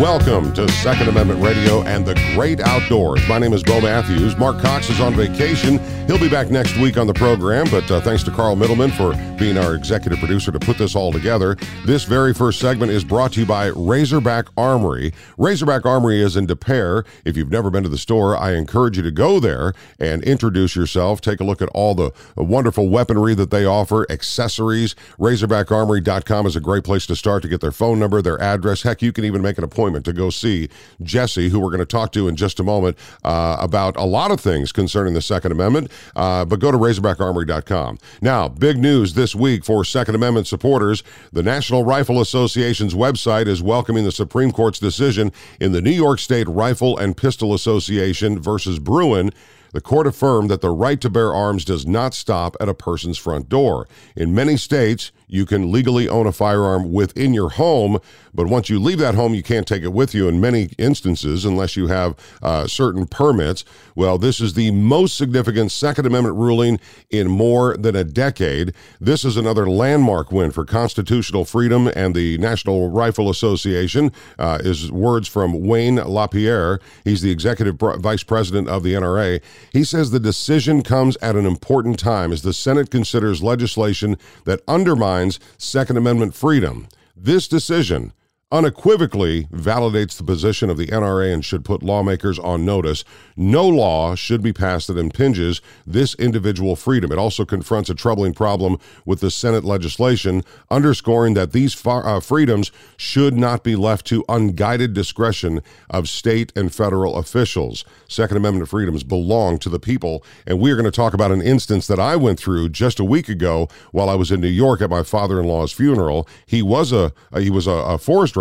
[0.00, 3.20] Welcome to Second Amendment Radio and the Great Outdoors.
[3.28, 4.34] My name is Bo Matthews.
[4.38, 5.78] Mark Cox is on vacation.
[6.06, 9.12] He'll be back next week on the program, but uh, thanks to Carl Middleman for
[9.38, 11.54] being our executive producer to put this all together.
[11.84, 15.12] This very first segment is brought to you by Razorback Armory.
[15.36, 17.04] Razorback Armory is in Des Peres.
[17.26, 20.74] If you've never been to the store, I encourage you to go there and introduce
[20.74, 21.20] yourself.
[21.20, 24.96] Take a look at all the wonderful weaponry that they offer, accessories.
[25.18, 28.82] RazorbackArmory.com is a great place to start to get their phone number, their address.
[28.82, 30.68] Heck, you can even make an appointment to go see
[31.02, 34.30] Jesse, who we're going to talk to in just a moment uh, about a lot
[34.30, 35.90] of things concerning the Second Amendment.
[36.14, 37.98] Uh, but go to RazorbackArmory.com.
[38.20, 41.02] Now, big news this week for Second Amendment supporters.
[41.32, 46.18] The National Rifle Association's website is welcoming the Supreme Court's decision in the New York
[46.18, 49.30] State Rifle and Pistol Association versus Bruen.
[49.72, 53.18] The court affirmed that the right to bear arms does not stop at a person's
[53.18, 53.86] front door.
[54.16, 57.98] In many states, you can legally own a firearm within your home,
[58.34, 61.44] but once you leave that home, you can't take it with you in many instances
[61.44, 63.64] unless you have uh, certain permits.
[63.94, 66.80] Well, this is the most significant Second Amendment ruling
[67.10, 68.72] in more than a decade.
[69.00, 74.90] This is another landmark win for constitutional freedom and the National Rifle Association, uh, is
[74.90, 76.80] words from Wayne LaPierre.
[77.04, 79.40] He's the executive vice president of the NRA.
[79.72, 84.62] He says the decision comes at an important time as the Senate considers legislation that
[84.68, 85.19] undermines
[85.58, 86.88] Second Amendment freedom.
[87.14, 88.12] This decision
[88.52, 93.04] unequivocally validates the position of the NRA and should put lawmakers on notice.
[93.36, 97.12] No law should be passed that impinges this individual freedom.
[97.12, 102.18] It also confronts a troubling problem with the Senate legislation, underscoring that these far, uh,
[102.18, 107.84] freedoms should not be left to unguided discretion of state and federal officials.
[108.08, 111.40] Second Amendment freedoms belong to the people, and we are going to talk about an
[111.40, 114.80] instance that I went through just a week ago while I was in New York
[114.80, 116.26] at my father-in-law's funeral.
[116.46, 118.36] He was a, he was a, a forest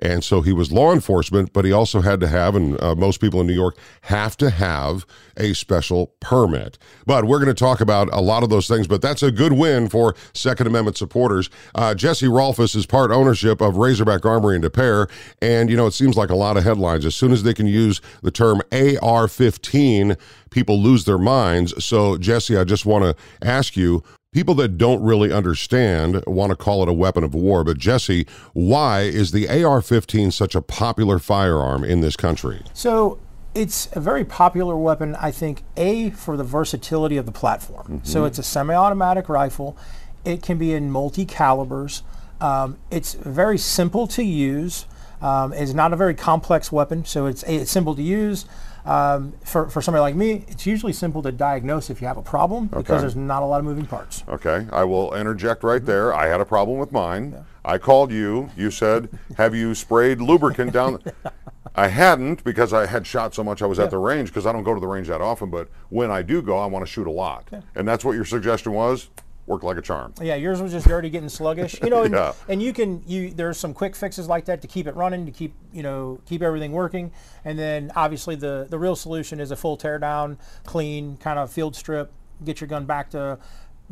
[0.00, 3.20] and so he was law enforcement, but he also had to have, and uh, most
[3.20, 5.06] people in New York have to have
[5.36, 6.78] a special permit.
[7.06, 9.52] But we're going to talk about a lot of those things, but that's a good
[9.52, 11.50] win for Second Amendment supporters.
[11.74, 15.08] Uh, Jesse Rolfes is part ownership of Razorback Armory and Peres,
[15.40, 17.04] and you know, it seems like a lot of headlines.
[17.04, 20.16] As soon as they can use the term AR 15,
[20.50, 21.84] people lose their minds.
[21.84, 24.02] So, Jesse, I just want to ask you
[24.34, 27.64] people that don't really understand want to call it a weapon of war.
[27.64, 32.62] But Jesse, why is the AR-15 such a popular firearm in this country?
[32.74, 33.20] So
[33.54, 37.86] it's a very popular weapon, I think, A, for the versatility of the platform.
[37.86, 38.06] Mm-hmm.
[38.06, 39.78] So it's a semi automatic rifle,
[40.24, 42.02] it can be in multi calibers.
[42.40, 44.86] Um, it's very simple to use.
[45.22, 48.44] Um, it's not a very complex weapon, so it's, it's simple to use.
[48.84, 52.22] Um, for, for somebody like me, it's usually simple to diagnose if you have a
[52.22, 53.00] problem because Okay.
[53.00, 54.24] there's not a lot of moving parts.
[54.28, 56.12] Okay, I will interject right there.
[56.12, 57.44] I had a problem with mine.
[57.64, 58.50] I called you.
[58.56, 59.08] You said,
[59.38, 60.98] "Have you sprayed lubricant down?"
[61.74, 64.52] I hadn't because I had shot so much I was at the range because I
[64.52, 65.48] don't go to the range that often.
[65.50, 68.26] But when I do go, I want to shoot a lot, and that's what your
[68.26, 69.08] suggestion was.
[69.46, 70.14] Worked like a charm.
[70.22, 71.78] Yeah, yours was just dirty, getting sluggish.
[71.82, 72.32] You know, and, Yeah.
[72.48, 75.32] and you can you there's some quick fixes like that to keep it running, to
[75.32, 77.12] keep you know keep everything working,
[77.44, 81.76] and then obviously the the real solution is a full teardown, clean kind of field
[81.76, 82.10] strip,
[82.42, 83.38] get your gun back to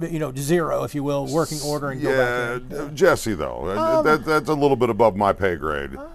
[0.01, 2.79] you know zero, if you will, working order, and go Yeah, back in.
[2.79, 5.95] uh, Jesse though, Um, that, that's a little bit above my pay grade.
[5.95, 6.07] Uh,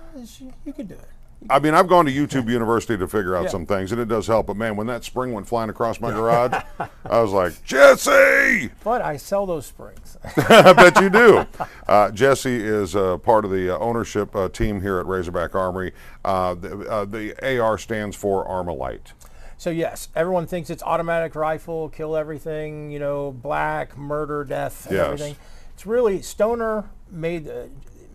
[0.66, 1.07] you could do it.
[1.49, 3.49] I mean, I've gone to YouTube University to figure out Yeah.
[3.49, 4.47] some things, and it does help.
[4.47, 6.53] But man, when that spring went flying across my garage,
[7.05, 8.69] I was like, Jesse!
[8.83, 10.17] But I sell those springs.
[10.38, 11.45] I bet you do.
[11.88, 15.94] Uh, Jesse is uh, part of the uh, ownership uh, team here at Razorback Armory.
[16.25, 19.13] Uh, the, uh, the AR stands for Armalite.
[19.59, 25.00] So yes, everyone thinks it's automatic rifle, kill everything, you know, black, murder, death, Yes.
[25.05, 25.35] everything.
[25.73, 27.63] It's really Stoner made uh,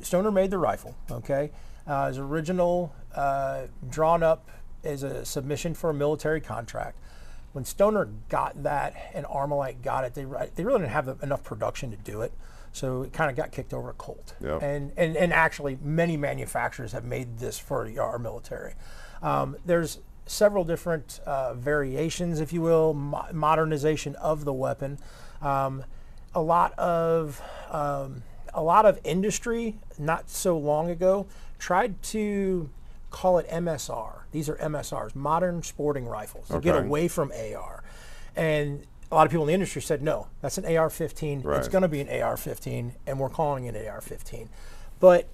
[0.02, 0.94] Stoner made the rifle.
[1.10, 1.50] Okay,
[1.86, 4.48] uh, his original uh, drawn up
[4.84, 6.98] as a submission for a military contract.
[7.52, 10.24] When Stoner got that and Armalite got it, they
[10.54, 12.32] they really didn't have the, enough production to do it.
[12.72, 14.34] So it kind of got kicked over to Colt.
[14.40, 14.58] Yeah.
[14.62, 18.74] And, and and actually, many manufacturers have made this for our military.
[19.20, 24.98] Um, there's several different uh, variations, if you will, mo- modernization of the weapon.
[25.42, 25.84] Um,
[26.34, 28.22] a lot of um,
[28.54, 31.26] a lot of industry not so long ago
[31.58, 32.70] tried to
[33.12, 34.22] call it MSR.
[34.32, 37.84] These are MSRs, modern sporting rifles, to get away from AR.
[38.34, 41.44] And a lot of people in the industry said, no, that's an AR-15.
[41.58, 44.48] It's going to be an AR-15, and we're calling it an AR-15.
[44.98, 45.28] But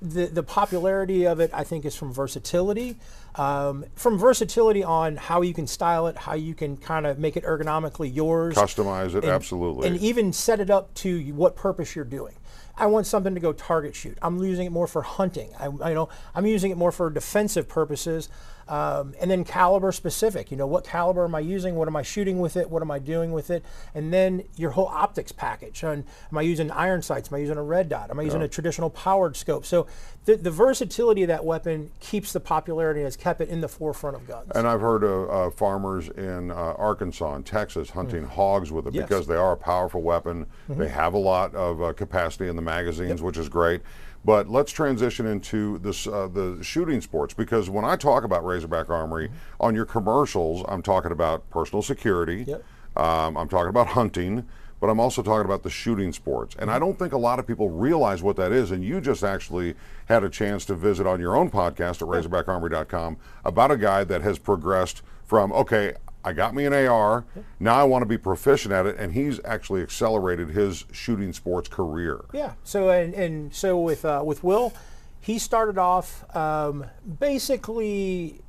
[0.00, 2.96] the, the popularity of it, I think, is from versatility.
[3.34, 7.36] Um, from versatility on how you can style it, how you can kind of make
[7.36, 8.54] it ergonomically yours.
[8.54, 9.88] Customize it, and- absolutely.
[9.88, 12.34] And even set it up to what purpose you're doing.
[12.76, 14.18] I want something to go target shoot.
[14.20, 15.50] I'm using it more for hunting.
[15.58, 18.28] I, I know I'm using it more for defensive purposes.
[18.68, 20.50] Um, and then caliber specific.
[20.50, 21.74] You know, what caliber am I using?
[21.74, 22.70] What am I shooting with it?
[22.70, 23.62] What am I doing with it?
[23.94, 25.82] And then your whole optics package.
[25.82, 27.28] And am I using iron sights?
[27.30, 28.10] Am I using a red dot?
[28.10, 29.66] Am I using a traditional powered scope?
[29.66, 29.86] So
[30.24, 33.68] the, the versatility of that weapon keeps the popularity and has kept it in the
[33.68, 34.50] forefront of guns.
[34.54, 38.94] And I've heard of uh, farmers in uh, Arkansas and Texas hunting hogs with it
[38.94, 39.08] Yes.
[39.08, 40.46] because they are a powerful weapon.
[40.68, 43.82] They have a lot of uh, capacity in the magazines, which is great.
[44.24, 48.88] But let's transition into this, uh, the shooting sports because when I talk about Razorback
[48.88, 49.30] Armory
[49.60, 52.44] on your commercials, I'm talking about personal security.
[52.48, 52.64] Yep.
[52.96, 54.46] Um, I'm talking about hunting,
[54.80, 56.56] but I'm also talking about the shooting sports.
[56.58, 58.70] And I don't think a lot of people realize what that is.
[58.70, 59.74] And you just actually
[60.06, 64.22] had a chance to visit on your own podcast at RazorbackArmory.com about a guy that
[64.22, 65.94] has progressed from, okay,
[66.24, 67.24] I got me an AR,
[67.60, 68.96] now I want to be proficient at it.
[68.98, 72.24] And he's actually accelerated his shooting sports career.
[72.32, 72.54] Yeah.
[72.64, 74.72] So and, and so with uh, with Will,
[75.20, 76.86] he started off um,
[77.20, 78.40] basically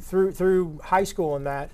[0.00, 1.70] through through high school and that,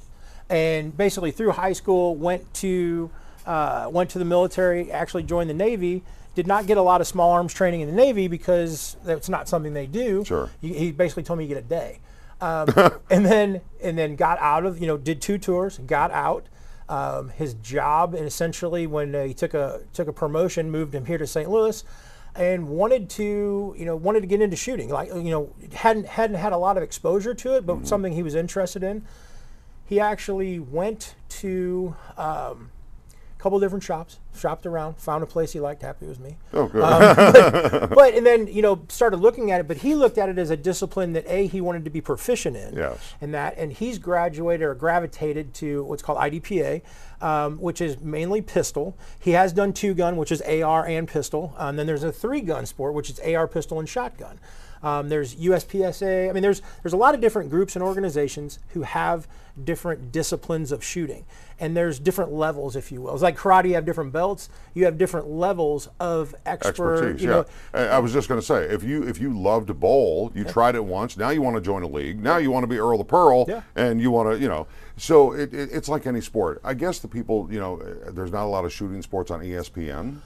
[0.49, 3.11] and basically through high school went to
[3.47, 4.91] uh, went to the military.
[4.91, 6.03] Actually joined the Navy.
[6.35, 9.49] Did not get a lot of small arms training in the Navy because that's not
[9.49, 10.25] something they do.
[10.25, 10.51] Sure.
[10.61, 11.99] He, he basically told me you get a day.
[12.41, 12.69] Um,
[13.11, 16.47] and then and then got out of you know did two tours got out.
[16.91, 21.05] Um, his job and essentially when uh, he took a took a promotion moved him
[21.05, 21.51] here to St.
[21.51, 21.85] Louis
[22.35, 24.89] and wanted to you know wanted to get into shooting.
[24.89, 28.23] Like you know hadn't hadn't had a lot of exposure to it but something he
[28.23, 29.05] was interested in.
[29.85, 32.71] He actually went to um,
[33.39, 36.67] couple different shops shopped around found a place he liked happy it was me Oh,
[36.67, 36.81] good.
[36.81, 40.39] but, but and then you know started looking at it but he looked at it
[40.39, 43.15] as a discipline that a he wanted to be proficient in Yes.
[43.21, 46.83] and that and he's graduated or gravitated to what's called idpa
[47.21, 51.55] um, which is mainly pistol he has done two gun which is ar and pistol
[51.59, 54.39] um, then there's a three gun sport which is ar pistol and shotgun
[54.81, 56.31] um, there's USPSA.
[56.31, 59.27] I mean, there's there's a lot of different groups and organizations who have
[59.65, 61.25] different disciplines of shooting,
[61.61, 63.15] and there's different levels, if you will.
[63.15, 63.69] It's like karate.
[63.69, 64.49] You have different belts.
[64.75, 66.69] You have different levels of expert.
[66.69, 67.35] Expertise, you yeah.
[67.37, 70.33] know, I I was just going to say, if you if you love to bowl,
[70.35, 71.17] you tried it once.
[71.17, 72.23] Now you want to join a league.
[72.23, 73.63] Now you want to be Earl the Pearl, Yeah.
[73.77, 74.67] and you want to, you know.
[74.97, 76.61] So it, it, it's like any sport.
[76.65, 77.77] I guess the people, you know,
[78.11, 80.19] there's not a lot of shooting sports on ESPN.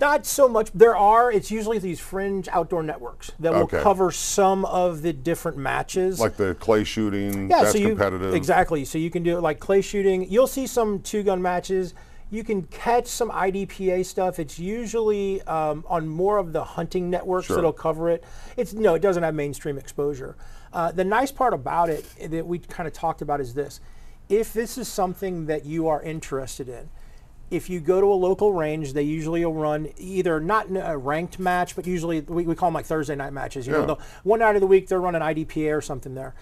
[0.00, 0.70] Not so much.
[0.74, 1.30] There are.
[1.30, 3.80] It's usually these fringe outdoor networks that will Okay.
[3.80, 6.18] cover some of the different matches.
[6.18, 8.34] Like the clay shooting, yeah, that's so you, competitive.
[8.34, 8.84] Exactly.
[8.84, 10.30] So you can do it like clay shooting.
[10.30, 11.94] You'll see some two gun matches.
[12.30, 14.40] You can catch some IDPA stuff.
[14.40, 18.24] It's usually um, on more of the hunting networks that'll cover it.
[18.56, 20.36] It's no, it doesn't have mainstream exposure.
[20.72, 23.80] Uh, the nice part about it that we kind of talked about is this:
[24.28, 26.88] if this is something that you are interested in,
[27.50, 30.90] if you go to a local range, they usually will run either not in a
[30.90, 33.66] uh, ranked match, but usually we, we call them like Thursday night matches.
[33.66, 33.80] You Yeah.
[33.80, 36.34] know, they'll- one night of the week they're running IDPA or something there.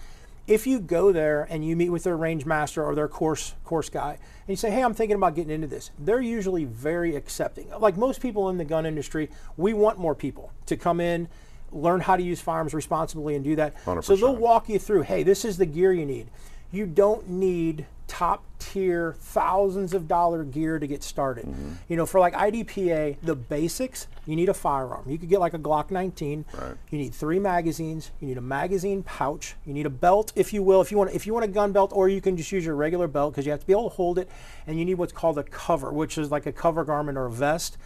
[0.45, 3.89] If you go there and you meet with their range master or their course course
[3.89, 7.67] guy, and you say, "Hey, I'm thinking about getting into this," they're usually very accepting.
[7.79, 11.29] Like most people in the gun industry, we want more people to come in,
[11.71, 13.73] learn how to use firearms responsibly, and do that.
[14.03, 15.03] So they'll walk you through.
[15.03, 16.27] Hey, this is the gear you need.
[16.71, 21.45] You don't need top tier, thousands of dollar gear to get started.
[21.45, 21.71] Mm-hmm.
[21.89, 25.09] You know, for like IDPA, the basics, you need a firearm.
[25.09, 26.45] You could get like a Glock 19.
[26.53, 26.75] Right.
[26.91, 28.11] You need three magazines.
[28.21, 29.55] You need a magazine pouch.
[29.65, 31.71] You need a belt, if you will, if you want, if you want a gun
[31.71, 33.89] belt, or you can just use your regular belt because you have to be able
[33.89, 34.29] to hold it.
[34.67, 37.31] And you need what's called a cover, which is like a cover garment or a
[37.31, 37.77] vest.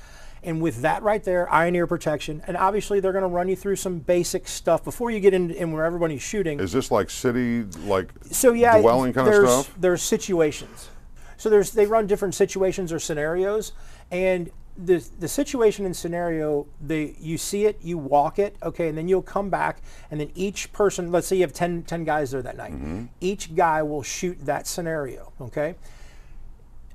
[0.43, 3.49] And with that right there, eye and ear protection, and obviously they're going to run
[3.49, 6.59] you through some basic stuff before you get in, in where everybody's shooting.
[6.59, 9.75] Is this like city, like so yeah, dwelling kind of there's, stuff?
[9.79, 10.89] There's situations.
[11.37, 13.73] So there's they run different situations or scenarios,
[14.11, 18.97] and the the situation and scenario, they you see it, you walk it, okay, and
[18.97, 22.31] then you'll come back, and then each person, let's say you have 10, 10 guys
[22.31, 23.05] there that night, Mm-hmm.
[23.19, 25.75] each guy will shoot that scenario, okay.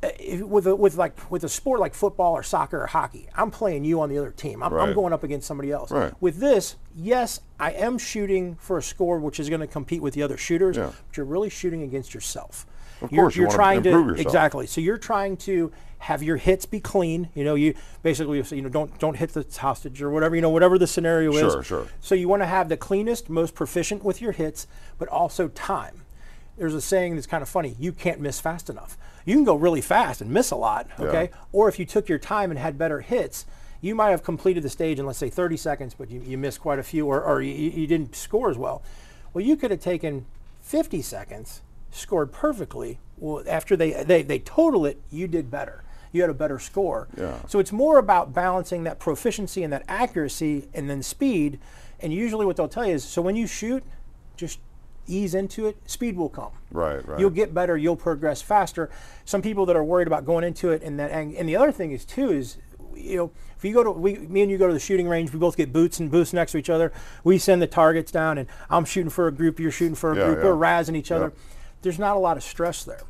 [0.02, 3.28] Uh, if- with a, with like with a sport like football or soccer or hockey,
[3.36, 4.62] I'm playing you on the other team.
[4.62, 5.90] I'm, I'm going up against somebody else.
[5.92, 6.12] Right.
[6.20, 10.14] With this, yes, I am shooting for a score which is going to compete with
[10.14, 10.90] the other shooters, Yeah.
[11.08, 12.66] but you're really shooting against yourself.
[13.00, 14.26] Of you're, course, you you're trying improve to yourself.
[14.26, 14.66] exactly.
[14.66, 17.28] So you're trying to have your hits be clean.
[17.34, 20.34] You know, you basically you you know don't don't hit the hostage or whatever.
[20.34, 21.38] You know, whatever the scenario is.
[21.40, 21.86] Sure, sure.
[22.00, 24.66] So you want to have the cleanest, most proficient with your hits,
[24.98, 26.02] but also time.
[26.56, 27.76] There's a saying that's kind of funny.
[27.78, 28.96] You can't miss fast enough.
[29.24, 31.30] You can go really fast and miss a lot, okay?
[31.52, 33.46] Or if you took your time and had better hits,
[33.80, 36.60] you might have completed the stage in let's say 30 seconds, but you, you missed
[36.60, 38.82] quite a few, or, or you, you didn't score as well.
[39.34, 40.26] Well, you could have taken
[40.60, 42.98] 50 seconds, scored perfectly.
[43.18, 45.82] Well, after they, they, they total it, you did better.
[46.12, 47.08] You had a better score.
[47.16, 47.38] Yeah.
[47.46, 51.58] So it's more about balancing that proficiency and that accuracy and then speed.
[52.00, 53.82] And usually what they'll tell you is, so when you shoot,
[54.36, 54.58] just
[55.06, 56.52] ease into it, speed will come.
[56.70, 57.18] Right, right.
[57.20, 58.90] You'll get better, you'll progress faster.
[59.24, 61.72] Some people that are worried about going into it and that and, and the other
[61.72, 62.56] thing is too is
[62.94, 65.32] you know, if you go to we me and you go to the shooting range,
[65.32, 66.92] we both get boots and boots next to each other.
[67.24, 70.16] We send the targets down and I'm shooting for a group, you're shooting for a
[70.16, 70.44] Yeah, group, yeah.
[70.44, 71.32] we're razzing each other.
[71.34, 71.42] Yeah.
[71.82, 73.02] There's not a lot of stress there.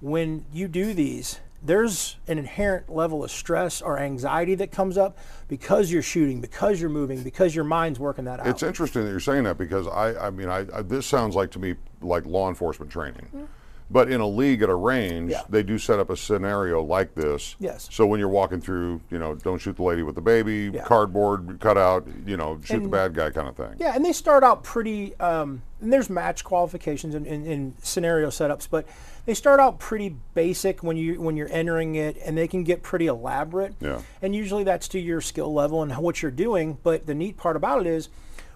[0.00, 5.16] When you do these, there's an inherent level of stress or anxiety that comes up
[5.48, 8.46] because you're shooting, because you're moving, because your mind's working that out.
[8.48, 11.50] It's interesting that you're saying that because I, I mean, I, I this sounds like
[11.52, 13.48] to me like law enforcement training.
[13.90, 15.42] But in a league at a range, Yeah.
[15.50, 17.56] they do set up a scenario like this.
[17.58, 17.88] Yes.
[17.92, 20.82] So when you're walking through, you know, don't shoot the lady with the baby, Yeah.
[20.84, 23.74] cardboard cutout, you know, shoot the bad guy kind of thing.
[23.78, 25.14] Yeah, and they start out pretty.
[25.20, 28.86] Um, and there's match qualifications and, and, and scenario setups, but
[29.24, 32.82] they start out pretty basic when you when you're entering it, and they can get
[32.82, 33.74] pretty elaborate.
[33.80, 34.02] Yeah.
[34.20, 36.78] And usually that's to your skill level and what you're doing.
[36.82, 38.08] But the neat part about it is,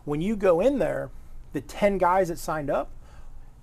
[0.05, 1.11] when you go in there,
[1.53, 2.91] the ten guys that signed up,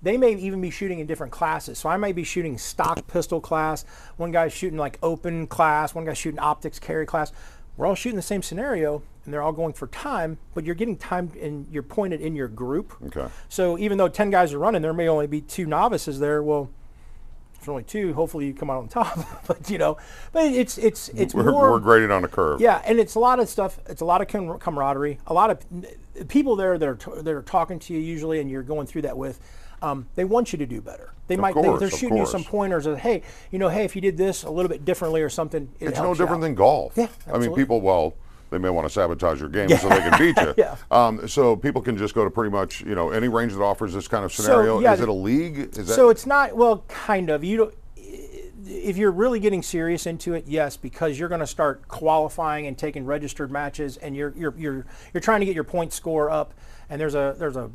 [0.02, 1.78] they may even be shooting in different classes.
[1.78, 3.84] So I might be shooting stock pistol class.
[4.16, 5.94] One guy's shooting like open class.
[5.94, 7.32] One guy's shooting optics carry class.
[7.76, 10.38] We're all shooting the same scenario, and they're all going for time.
[10.54, 12.96] But you're getting time, and you're pointed in your group.
[13.06, 13.26] Okay.
[13.48, 16.42] So even though ten guys are running, there may only be two novices there.
[16.42, 16.70] Well,
[17.64, 19.18] there's only two, hopefully you come out on top.
[19.46, 19.96] but you know,
[20.32, 21.72] but it's it's it's We're, more.
[21.72, 22.60] we're graded on a curve.
[22.60, 23.78] Yeah, and it's a lot of stuff.
[23.88, 25.18] It's a lot of com- camaraderie.
[25.26, 28.50] A lot of people there that are t- that are talking to you usually, and
[28.50, 29.40] you're going through that with.
[29.82, 31.12] Um, they want you to do better.
[31.26, 31.52] They might.
[31.52, 34.00] course, they, are of shooting you some pointers of, hey, you know, hey, if you
[34.00, 36.94] did this a little bit differently or something, it It's no different than golf.
[36.96, 38.14] Yeah, I mean, people, well,
[38.54, 40.54] they may want to sabotage your game so they can beat you.
[40.64, 40.76] Yeah.
[40.90, 43.92] Um, so people can just go to pretty much, you know, any range that offers
[43.92, 44.78] this kind of scenario.
[44.78, 45.58] yeah, Is it a league?
[45.58, 47.42] Is that So it's not well, kind of.
[47.42, 47.74] You don't.
[48.66, 52.78] If you're really getting serious into it, yes, because you're going to start qualifying and
[52.78, 56.54] taking registered matches, and you're you're you're you're trying to get your point score up.
[56.88, 57.70] And there's a there's a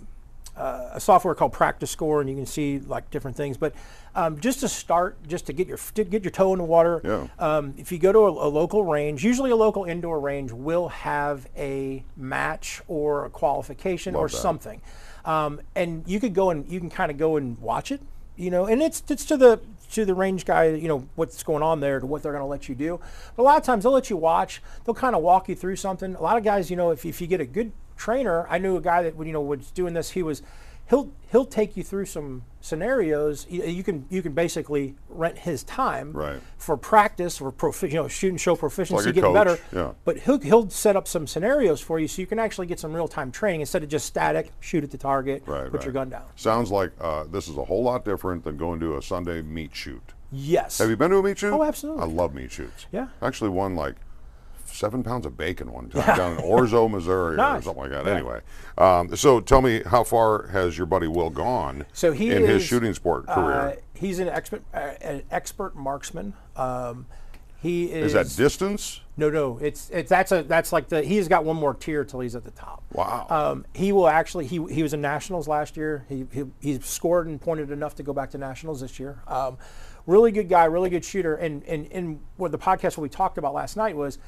[0.59, 3.57] uh, a software called PractiScore, and you can see like different things.
[3.57, 3.73] But
[4.15, 7.01] um, just to start, just to get your to get your toe in the water,
[7.03, 7.27] Yeah.
[7.39, 10.89] um, if you go to a, a local range, usually a local indoor range will
[10.89, 14.35] have a match or a qualification or that.
[14.37, 14.81] something,
[15.25, 18.01] um, and you could go and you can kind of go and watch it,
[18.35, 19.59] you know, and it's it's to the
[19.91, 22.47] to the range guy, you know, what's going on there, to what they're going to
[22.47, 22.99] let you do.
[23.35, 24.61] But a lot of times they'll let you watch.
[24.85, 26.13] They'll kind of walk you through something.
[26.15, 28.77] A lot of guys, you know, if, if you get a good trainer, I knew
[28.77, 30.09] a guy that you know was doing this.
[30.11, 30.41] He was
[30.89, 33.45] he'll he'll take you through some scenarios.
[33.49, 36.39] You, you can you can basically rent his time Right.
[36.57, 39.59] for practice for profi- you know shoot and show proficiency, a getting better.
[39.73, 39.91] yeah.
[40.05, 42.93] But he'll he'll set up some scenarios for you so you can actually get some
[42.93, 45.83] real time training instead of just static shoot at the target, Right, put right.
[45.83, 46.23] your gun down.
[46.35, 49.75] Sounds like uh, this is a whole lot different than going to a Sunday meat
[49.75, 50.13] shoot.
[50.31, 50.77] Yes.
[50.77, 51.51] Have you been to a meat shoot?
[51.53, 52.03] Oh, absolutely.
[52.03, 52.85] I love meat shoots.
[52.91, 53.07] Yeah.
[53.21, 53.95] I actually one like
[54.75, 58.07] seven pounds of bacon one time down in Orzo, Missouri, or something like that.
[58.07, 58.41] Anyway,
[58.77, 62.63] um, so tell me, how far has your buddy Will gone So he in his
[62.63, 63.51] shooting sport career?
[63.51, 66.33] Uh, he's an expert, uh, an expert marksman.
[66.55, 67.05] Um,
[67.61, 68.13] He is.
[68.13, 69.01] Is that distance?
[69.17, 69.57] No, no.
[69.57, 72.45] It's it's that's a that's like the he's got one more tier till he's at
[72.45, 72.83] the top.
[72.93, 73.27] Wow.
[73.29, 76.05] Um, he will actually he he was in nationals last year.
[76.07, 79.21] He he he's scored and pointed enough to go back to nationals this year.
[79.27, 79.57] Um,
[80.05, 81.35] really good guy, really good shooter.
[81.35, 84.19] And and and what the podcast we talked about last night was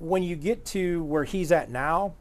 [0.00, 2.14] when you get to where he's at now.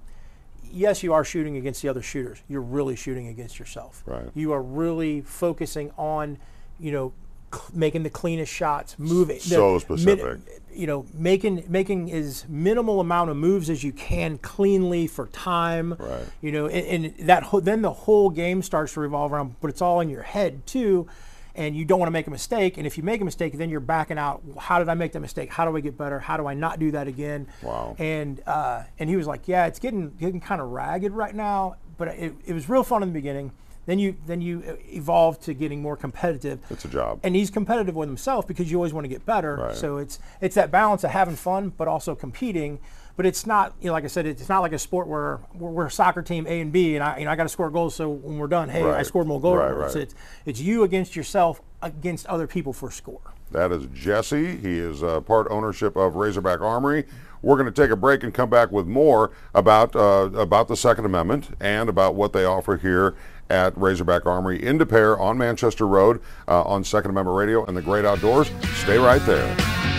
[0.71, 2.43] Yes, you are shooting against the other shooters.
[2.47, 4.03] You're really shooting against yourself.
[4.05, 4.29] Right.
[4.35, 6.37] You are really focusing on,
[6.79, 7.13] you know,
[7.51, 9.39] cl- making the cleanest shots, moving.
[9.39, 10.39] So the specific.
[10.71, 15.95] you know, making making as minimal amount of moves as you can cleanly for time.
[15.97, 16.25] Right.
[16.41, 19.69] You know, and, and that whole, then the whole game starts to revolve around, but
[19.69, 21.07] it's all in your head too,
[21.55, 22.77] and you don't want to make a mistake.
[22.77, 24.41] And if you make a mistake, then you're backing out.
[24.57, 25.51] How did I make that mistake?
[25.51, 26.19] How do I get better?
[26.19, 27.47] How do I not do that again?
[27.61, 27.95] Wow.
[27.99, 31.75] And uh, and he was like, yeah, it's getting getting kind of ragged right now,
[31.97, 33.51] but it, it was real fun in the beginning.
[33.85, 36.59] Then you then you evolve to getting more competitive.
[36.69, 37.19] It's a job.
[37.23, 39.55] And he's competitive with himself because you always want to get better.
[39.55, 39.75] Right.
[39.75, 42.79] So it's it's that balance of having fun but also competing.
[43.19, 45.71] But it's not, you know, like I said, it's not like a sport where we're,
[45.71, 47.69] we're a soccer team A and B, and I, you know, I got to score
[47.69, 47.93] goals.
[47.93, 49.57] So when we're done, hey, I scored more goals.
[49.57, 49.93] Right, right.
[49.93, 53.19] It's it's you against yourself against other people for score.
[53.51, 54.55] That is Jesse.
[54.55, 57.03] He is uh, part ownership of Razorback Armory.
[57.41, 60.77] We're going to take a break and come back with more about uh, about the
[60.77, 63.15] Second Amendment and about what they offer here
[63.49, 67.75] at Razorback Armory in Des Peres on Manchester Road uh, on Second Amendment Radio and
[67.75, 68.49] the Great Outdoors.
[68.75, 69.98] Stay right there.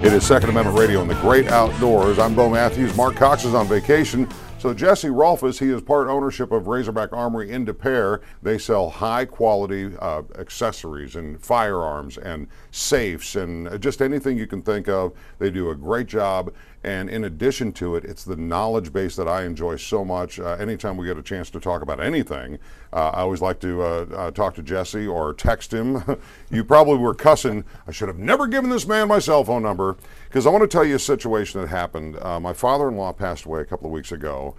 [0.00, 2.20] It is Second Amendment Radio in the great outdoors.
[2.20, 2.96] I'm Bo Matthews.
[2.96, 4.28] Mark Cox is on vacation.
[4.60, 8.20] So Jesse Rolfus, he is part ownership of Razorback Armory in Des Peres.
[8.40, 14.62] They sell high quality uh, accessories and firearms and safes and just anything you can
[14.62, 15.14] think of.
[15.40, 16.52] They do a great job.
[16.84, 20.38] And in addition to it, it's the knowledge base that I enjoy so much.
[20.38, 22.58] Uh, anytime we get a chance to talk about anything,
[22.92, 26.02] uh, I always like to uh, uh, talk to Jesse or text him.
[26.50, 27.64] you probably were cussing.
[27.88, 29.96] I should have never given this man my cell phone number
[30.28, 32.16] because I want to tell you a situation that happened.
[32.22, 34.54] Uh, my father-in-law passed away a couple of weeks ago,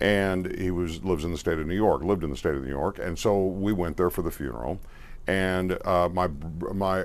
[0.00, 2.62] and he was lives in the state of New York, lived in the state of
[2.62, 4.80] New York, and so we went there for the funeral.
[5.26, 6.28] And uh, my
[6.72, 7.04] my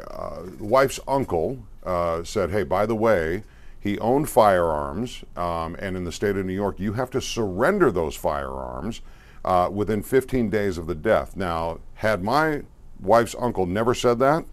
[0.58, 1.60] wife's uncle
[2.24, 3.44] said, "Hey, by the way."
[3.84, 7.92] He owned firearms, um, and in the state of New York, you have to surrender
[7.92, 9.02] those firearms
[9.44, 11.36] uh, within 15 days of the death.
[11.36, 12.62] Now, had my
[13.02, 14.46] wife's uncle never said that,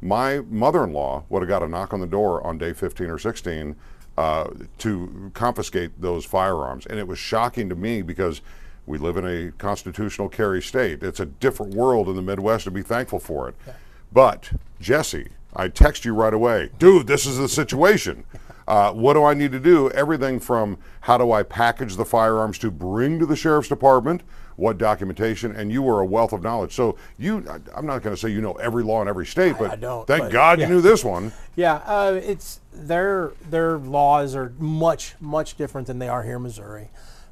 [0.00, 3.76] my mother-in-law would have got a knock on the door on day 15 or 16
[4.16, 8.40] uh, to confiscate those firearms, and it was shocking to me because
[8.86, 11.02] we live in a constitutional carry state.
[11.02, 13.56] It's a different world in the Midwest, and be thankful for it.
[14.10, 17.08] But Jesse, I text you right away, dude.
[17.08, 18.24] This is the situation.
[18.70, 19.90] Uh, what do I need to do?
[19.90, 24.22] Everything from how do I package the firearms to bring to the sheriff's department,
[24.54, 26.72] what documentation, and you were a wealth of knowledge.
[26.72, 29.72] So you, I'm not going to say you know every law in every state, but
[29.72, 30.68] I don't, thank but- God yeah.
[30.68, 31.32] you knew this one.
[31.56, 36.42] Yeah, uh, it's their their laws are much much different than they are here in
[36.42, 36.88] Missouri.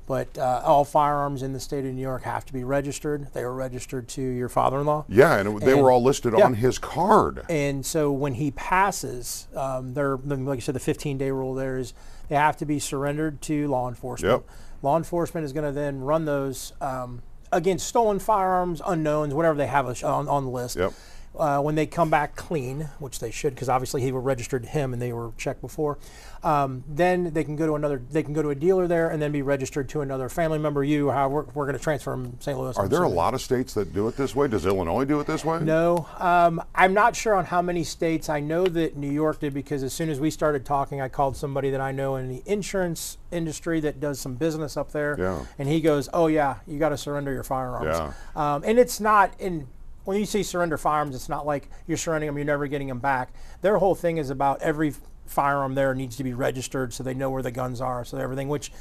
[0.09, 3.29] But uh, all firearms in the state of New York have to be registered.
[3.35, 5.05] They were registered to your father-in-law.
[5.07, 6.47] Yeah, and they were all listed yeah.
[6.47, 7.45] on his card.
[7.51, 11.93] And so when he passes, um, they're like you said, the 15-day rule there is
[12.31, 14.33] they have to be surrendered to law enforcement.
[14.33, 14.55] Yep.
[14.81, 19.67] Law enforcement is going to then run those um, against stolen firearms, unknowns, whatever they
[19.67, 20.77] have on, on the list.
[20.77, 20.93] Yep.
[21.37, 24.69] Uh, when they come back clean, which they should, because obviously he were registered to
[24.69, 25.97] him and they were checked before,
[26.43, 28.03] um, then they can go to another.
[28.11, 30.83] They can go to a dealer there and then be registered to another family member.
[30.83, 32.59] You, how we're, we're going to transfer them St.
[32.59, 32.77] Louis.
[32.77, 34.49] Are there a lot of states that do it this way?
[34.49, 35.61] Does Illinois do it this way?
[35.61, 38.29] No, um, I'm not sure on how many states.
[38.29, 41.37] I know that New York did because as soon as we started talking, I called
[41.37, 45.45] somebody that I know in the insurance industry that does some business up there, Yeah.
[45.59, 48.55] and he goes, "Oh yeah, you got to surrender your firearms." Yeah.
[48.57, 49.69] Um, and it's not in.
[50.09, 52.99] When you say surrender firearms, it's not like you're surrendering them, you're never getting them
[52.99, 53.29] back.
[53.61, 54.95] Their whole thing is about every
[55.27, 58.49] firearm there needs to be registered so they know where the guns are, so everything,
[58.49, 58.73] which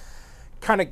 [0.61, 0.87] kind of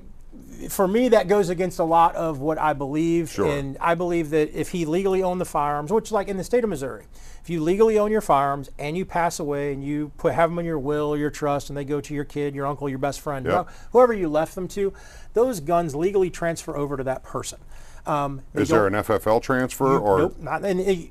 [0.70, 3.50] for me that goes against a lot of what I believe Sure.
[3.50, 6.66] and I believe that if he legally owned the firearms, which like in the state
[6.66, 7.06] of Missouri,
[7.42, 10.60] if you legally own your firearms and you pass away and you put have them
[10.60, 12.98] in your will or your trust and they go to your kid, your uncle, your
[13.00, 13.70] best friend, Yep.
[13.94, 14.92] whoever you left them to,
[15.34, 17.60] those guns legally transfer over to that person.
[18.08, 20.18] Um, Is there an FFL transfer you- or?
[20.20, 20.64] nope, not.
[20.64, 21.10] And it,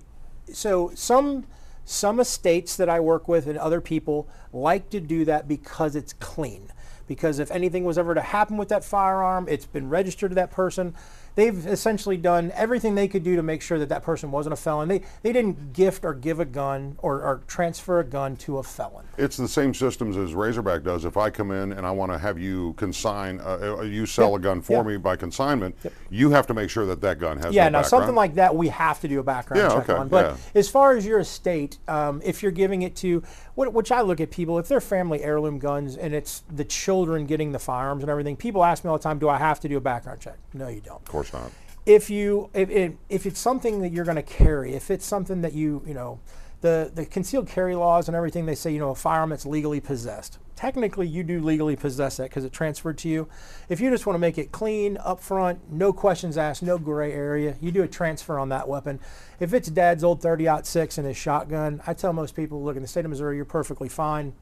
[0.52, 1.44] so some
[1.84, 6.14] some estates that I work with and other people like to do that because it's
[6.14, 6.70] clean.
[7.06, 10.50] Because if anything was ever to happen with that firearm, it's been registered to that
[10.50, 10.94] person.
[11.36, 14.56] They've essentially done everything they could do to make sure that that person wasn't a
[14.56, 14.88] felon.
[14.88, 18.62] They they didn't gift or give a gun or, or transfer a gun to a
[18.62, 19.04] felon.
[19.18, 21.04] It's the same systems as Razorback does.
[21.04, 24.30] If I come in and I want to have you consign, uh, uh, you sell
[24.30, 24.82] Yeah, a gun for yeah.
[24.82, 25.74] me by consignment,
[26.08, 27.86] you have to make sure that that gun has yeah, no now background.
[27.86, 30.08] something like that we have to do a background Yeah, check okay, on.
[30.08, 30.36] But yeah.
[30.60, 33.24] as far as your estate, um, if you're giving it to,
[33.56, 36.64] which I look at people, if they're family heirloom guns and it's the
[36.94, 39.58] children getting the firearms and everything, people ask me all the time, do I have
[39.60, 40.38] to do a background check?
[40.52, 41.02] No, you don't.
[41.02, 41.50] Of course not.
[41.86, 45.42] if you if, if, if it's something that you're going to carry if it's something
[45.42, 46.18] that you you know
[46.62, 49.80] the the concealed carry laws and everything they say you know a firearm that's legally
[49.80, 50.38] possessed.
[50.56, 53.28] Technically you do legally possess that because it transferred to you.
[53.68, 57.12] If you just want to make it clean up front no questions asked no gray
[57.12, 59.00] area you do a transfer on that weapon.
[59.40, 62.82] If it's dad's old 30 6 and his shotgun i tell most people look in
[62.82, 64.32] the state of missouri you're perfectly fine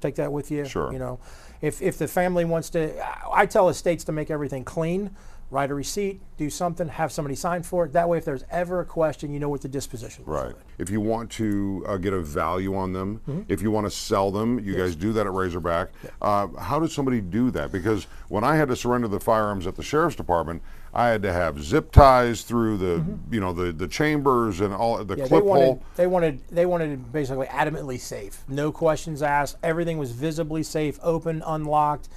[0.00, 0.92] take that with you Sure.
[0.92, 1.18] you know
[1.60, 2.94] if, if the family wants to
[3.32, 5.10] i tell estates to make everything clean
[5.50, 8.80] write a receipt do something have somebody sign for it that way if there's ever
[8.80, 10.28] a question you know what the disposition is.
[10.28, 10.54] Right.
[10.76, 13.42] If you want to uh, get a value on them, Mm-hmm.
[13.48, 15.88] if you want to sell them, you guys do that at Razorback.
[16.22, 17.72] Uh, how does somebody do that?
[17.72, 20.62] Because when I had to surrender the firearms at the sheriff's department,
[20.98, 23.32] I had to have zip ties through the, mm-hmm.
[23.32, 25.16] you know, the, the chambers and all the.
[25.16, 25.82] Yeah, they clip wanted, hole.
[25.94, 28.42] they wanted they wanted it basically adamantly safe.
[28.48, 29.58] No questions asked.
[29.62, 32.08] Everything was visibly safe, open, unlocked.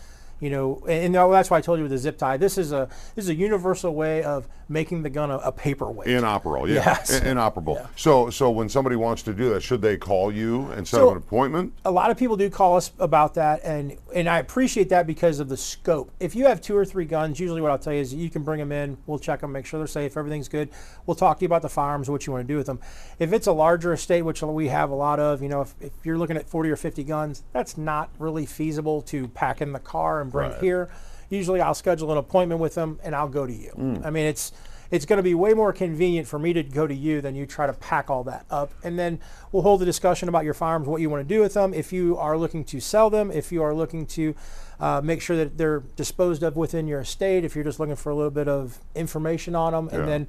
[0.42, 2.36] You know, and, and that's why I told you with the zip tie.
[2.36, 6.08] This is a this is a universal way of making the gun a, a paperweight.
[6.10, 7.20] Inoperable, yeah, Yes.
[7.22, 7.76] in- inoperable.
[7.76, 7.88] Yeah.
[7.98, 11.08] So, so when somebody wants to do that, should they call you and set So-
[11.10, 11.74] up an appointment?
[11.86, 15.40] a lot of people do call us about that and and I appreciate that because
[15.40, 16.12] of the scope.
[16.20, 18.44] If you have two or three guns, usually what I'll tell you is you can
[18.44, 20.70] bring them in, we'll check them, make sure they're safe, everything's good.
[21.06, 22.80] We'll talk to you about the firearms, what you want to do with them.
[23.20, 25.92] If it's a larger estate, which we have a lot of, you know, if, if
[26.04, 29.80] you're looking at 40 or 50 guns, that's not really feasible to pack in the
[29.80, 30.60] car and bring Right.
[30.62, 30.89] here.
[31.30, 34.00] Usually I'll schedule an appointment with them and I'll go to you.
[34.04, 34.52] I mean, it's
[34.89, 37.46] it's going to be way more convenient for me to go to you than you
[37.46, 38.74] try to pack all that up.
[38.84, 39.20] And then
[39.54, 41.74] we'll hold a discussion about your firearms, what you want to do with them.
[41.74, 44.36] If you are looking to sell them, if you are looking to
[44.82, 48.10] uh, make sure that they're disposed of within your estate, if you're just looking for
[48.10, 50.00] a little bit of information on them, Yeah.
[50.00, 50.28] and then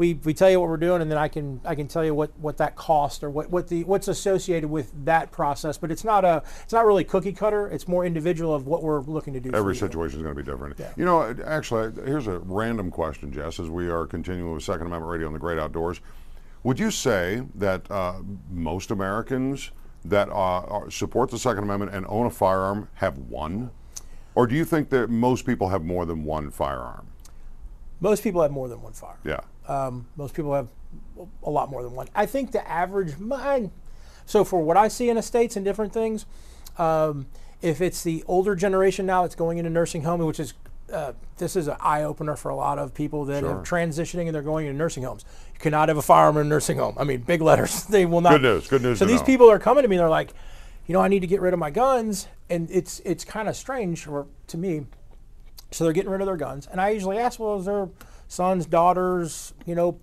[0.00, 2.14] we, we tell you what we're doing, and then I can I can tell you
[2.14, 5.76] what, what that cost or what, what the what's associated with that process.
[5.76, 7.68] But it's not a it's not really cookie cutter.
[7.68, 9.50] It's more individual of what we're looking to do.
[9.50, 10.78] for Every situation is going to be different.
[10.78, 10.94] Yeah.
[10.96, 15.12] You know, actually, here's a random question, Jess, as we are continuing with Second Amendment
[15.12, 16.00] Radio on the Great Outdoors.
[16.62, 19.70] Would you say that uh, most Americans
[20.06, 23.70] that uh, are, support the Second Amendment and own a firearm have one?
[24.34, 27.08] Or do you think that most people have more than one firearm?
[28.00, 29.18] Most people have more than one firearm.
[29.24, 29.40] Yeah.
[29.70, 30.68] Um, most people have
[31.44, 32.08] a lot more than one.
[32.14, 33.70] I think the average mine.
[34.26, 36.26] So for what I see in estates and different things,
[36.78, 37.26] um,
[37.62, 40.54] if it's the older generation now, that's going into nursing home, which is
[40.92, 43.58] uh, this is an eye opener for a lot of people that Sure.
[43.58, 45.24] are transitioning and they're going into nursing homes.
[45.54, 46.96] You cannot have a firearm in a nursing home.
[46.98, 47.84] I mean, big letters.
[47.90, 48.30] They will not.
[48.32, 49.26] Good news, good news So these know.
[49.26, 49.94] people are coming to me.
[49.96, 50.32] and They're like,
[50.88, 53.54] you know, I need to get rid of my guns, and it's it's kind of
[53.54, 54.86] strange or to me.
[55.70, 57.88] So they're getting rid of their guns, and I usually ask, well, is their
[58.30, 59.98] sons, daughters, you know,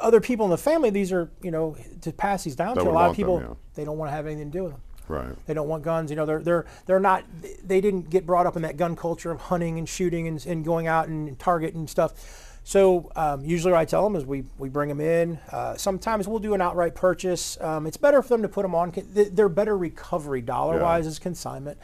[0.00, 0.90] other people in the family?
[0.90, 2.90] These are, you know, to pass these down That to.
[2.90, 3.54] A lot of want them, people, yeah.
[3.74, 4.82] they don't want to have anything to do with them.
[5.08, 5.46] Right.
[5.46, 6.10] They don't want guns.
[6.10, 7.24] You know, they're they're they're not.
[7.64, 10.64] They didn't get brought up in that gun culture of hunting and shooting and, and
[10.64, 12.58] going out and target and stuff.
[12.64, 15.38] So um, usually, what I tell them is we we bring them in.
[15.50, 17.60] Uh, sometimes we'll do an outright purchase.
[17.60, 18.92] Um, it's better for them to put them on.
[19.12, 21.78] They're better recovery dollar wise as consignment.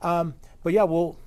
[0.00, 1.18] Um, but yeah, we'll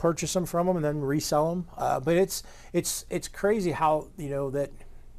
[0.00, 1.66] purchase them from them and then resell them.
[1.76, 4.70] Uh, but it's it's it's crazy how you know that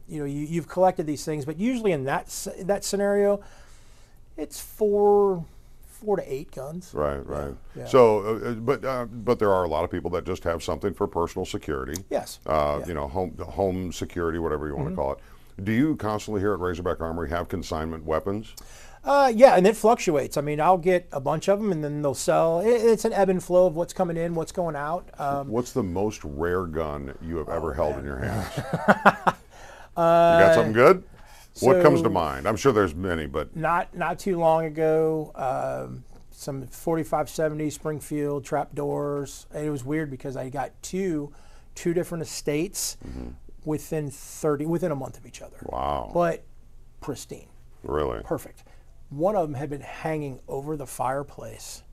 [0.09, 2.27] you know you, you've collected these things, but usually in that
[2.63, 3.41] that scenario,
[4.35, 5.45] it's four
[6.01, 6.91] four to eight guns.
[6.93, 7.53] Right, right.
[7.75, 7.85] yeah.
[7.85, 10.63] So, uh, uh, but uh, but there are a lot of people that just have
[10.63, 12.03] something for personal security.
[12.09, 12.39] Yes.
[12.45, 12.55] Uh, Yeah.
[12.55, 12.89] Mm-hmm.
[12.89, 15.19] You know, home home security, whatever you want to call it.
[15.63, 18.55] Do you constantly here at Razorback Armory have consignment weapons?
[19.03, 20.37] Uh, yeah, and it fluctuates.
[20.37, 22.59] I mean, I'll get a bunch of them, and then they'll sell.
[22.59, 25.09] It, it's an ebb and flow of what's coming in, what's going out.
[25.19, 28.47] Um, What's the most rare gun you have Oh, ever held in your hands?
[28.57, 28.63] you
[29.95, 31.03] got something good?
[31.61, 32.47] what comes to mind?
[32.47, 38.73] I'm sure there's many, but not not too long ago, um, some 4570 Springfield trap
[38.73, 39.47] doors.
[39.53, 41.33] And it was weird because I got two
[41.75, 42.97] two different estates
[43.65, 45.57] within 30 within a month of each other.
[45.63, 46.43] wow, But
[47.01, 47.47] pristine.
[47.83, 48.21] really?
[48.23, 48.63] Perfect.
[49.11, 51.83] One of them had been hanging over the fireplace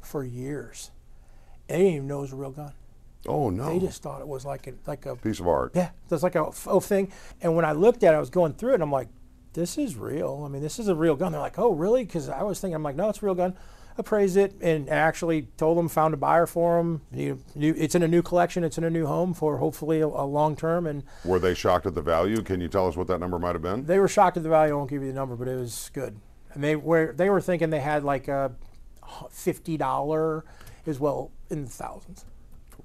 [0.00, 0.90] for years.
[1.66, 2.72] They didn't even know it was a real gun.
[3.26, 5.72] Oh no, They just thought it was like a like a piece of art.
[5.74, 7.12] yeah, that's like a faux oh, thing.
[7.40, 9.08] And when I looked at it, I was going through it, and I'm like,
[9.54, 10.42] this is real.
[10.44, 11.32] I mean, this is a real gun.
[11.32, 12.04] They're like, oh, really?
[12.04, 13.56] Because I was thinking, I'm like, no, it's a real gun.
[13.96, 17.02] Appraised it and actually told them, found a buyer for them.
[17.12, 18.64] You, new, it's in a new collection.
[18.64, 20.86] It's in a new home for hopefully a, a long term.
[20.88, 22.42] And Were they shocked at the value?
[22.42, 23.86] Can you tell us what that number might have been?
[23.86, 24.74] they were shocked at the value.
[24.74, 26.20] I won't give you the number, but it was good.
[26.54, 28.52] And they were they were thinking they had like a
[29.30, 30.44] fifty dollar
[30.86, 32.24] as well in the thousands.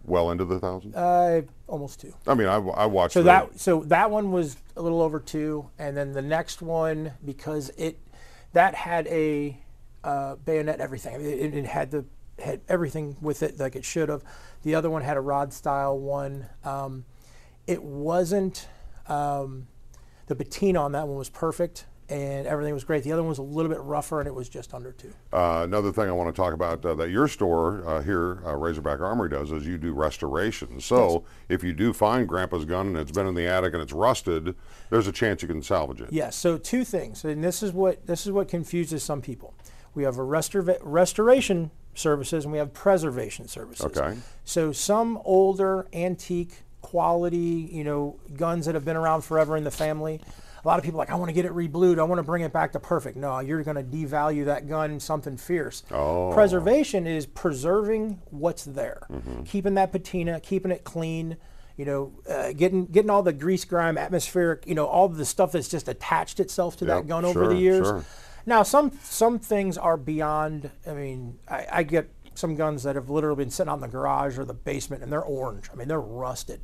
[0.05, 0.95] Well into the thousands.
[0.95, 2.13] Uh, almost two.
[2.25, 3.13] I mean, I, I watched.
[3.13, 6.61] So the- that so that one was a little over two, and then the next
[6.61, 7.99] one because it
[8.53, 9.57] that had a
[10.03, 11.15] uh, bayonet everything.
[11.21, 12.05] It, it had the
[12.39, 14.23] had everything with it like it should have.
[14.63, 16.47] The other one had a rod style one.
[16.63, 17.05] Um,
[17.67, 18.67] it wasn't
[19.07, 19.67] um,
[20.27, 23.03] the patina on that one was perfect and everything was great.
[23.03, 25.13] The other one was a little bit rougher and it was just under two.
[25.31, 28.55] Uh, another thing I want to talk about uh, that your store uh, here, uh,
[28.55, 30.79] Razorback Armory, does is you do restoration.
[30.81, 33.93] So if you do find Grandpa's gun and it's been in the attic and it's
[33.93, 34.55] rusted,
[34.89, 36.09] there's a chance you can salvage it.
[36.11, 36.35] Yes.
[36.35, 39.53] So two things, and this is what this is what confuses some people.
[39.93, 43.85] We have a restor- restoration services and we have preservation services.
[43.85, 44.17] Okay.
[44.45, 49.71] So some older antique quality, you know, guns that have been around forever in the
[49.71, 50.21] family.
[50.63, 51.99] A lot of people are like, I want to get it reblued.
[51.99, 53.15] I want to bring it back to perfect.
[53.17, 55.83] No, you're going to devalue that gun something fierce.
[55.91, 56.31] Oh.
[56.33, 59.43] Preservation is preserving what's there, Mm-hmm.
[59.43, 61.37] keeping that patina, keeping it clean.
[61.77, 64.67] You know, uh, getting getting all the grease, grime, atmospheric.
[64.67, 67.55] You know, all the stuff that's just attached itself to Yep, that gun over the
[67.55, 67.87] years.
[67.87, 68.03] sure.
[68.45, 70.71] Now, some some things are beyond.
[70.85, 74.37] I mean, I, I get some guns that have literally been sitting in the garage
[74.37, 75.69] or the basement, and they're orange.
[75.71, 76.59] I mean, they're rusted.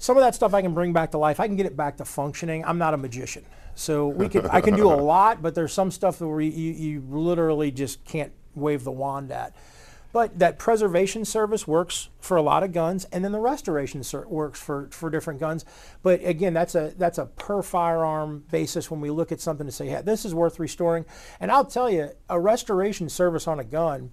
[0.00, 1.40] Some of that stuff I can bring back to life.
[1.40, 2.64] I can get it back to functioning.
[2.64, 4.46] I'm not a magician, so we can.
[4.46, 8.02] I can do a lot, but there's some stuff that where you, you literally just
[8.06, 9.54] can't wave the wand at.
[10.12, 14.26] But that preservation service works for a lot of guns, and then the restoration ser-
[14.26, 15.66] works for, for different guns.
[16.02, 19.72] But again, that's a that's a per firearm basis when we look at something to
[19.72, 21.04] say, yeah, this is worth restoring.
[21.40, 24.12] And I'll tell you, a restoration service on a gun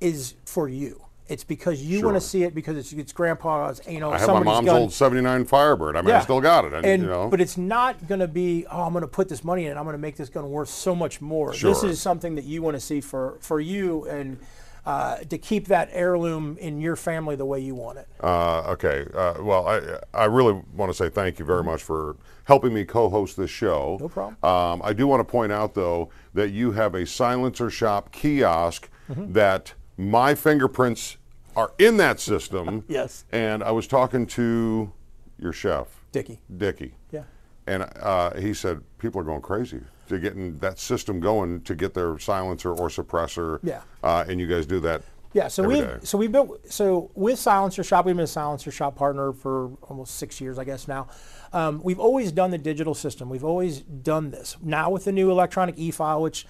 [0.00, 1.04] is for you.
[1.32, 4.28] It's because you want to see it because it's, it's grandpa's, you know, I have
[4.28, 4.82] my mom's gun.
[4.82, 5.96] old '79 Firebird.
[5.96, 6.72] I mean, I still got it.
[6.74, 9.28] And, And, you know, But it's not going to be, oh, I'm going to put
[9.28, 11.52] this money in and I'm going to make this gun worth so much more.
[11.54, 14.38] This is something that you want to see for, for you and
[14.84, 18.08] uh, to keep that heirloom in your family the way you want it.
[18.20, 19.06] Uh, okay.
[19.14, 19.80] Uh, well, I,
[20.12, 23.96] I really want to say thank you very much for helping me co-host this show.
[24.00, 24.36] No problem.
[24.42, 28.88] Um, I do want to point out, though, that you have a silencer shop kiosk
[29.10, 29.32] Mm-hmm.
[29.32, 31.16] that my fingerprints
[31.56, 32.84] are in that system.
[32.88, 33.24] Yes.
[33.32, 34.92] And I was talking to
[35.38, 36.40] your chef, Dickie.
[36.56, 36.94] Dickie.
[37.10, 37.22] Yeah.
[37.66, 41.94] And uh, he said people are going crazy to getting that system going to get
[41.94, 43.60] their silencer or suppressor.
[43.62, 43.82] Yeah.
[44.02, 47.82] Uh, and you guys do that Yeah, so we so we built so with Silencer
[47.82, 51.08] Shop, we've been a Silencer Shop partner for almost six years, I guess now.
[51.54, 53.30] Um, we've always done the digital system.
[53.30, 54.56] We've always done this.
[54.60, 56.46] Now with the new electronic e-file, which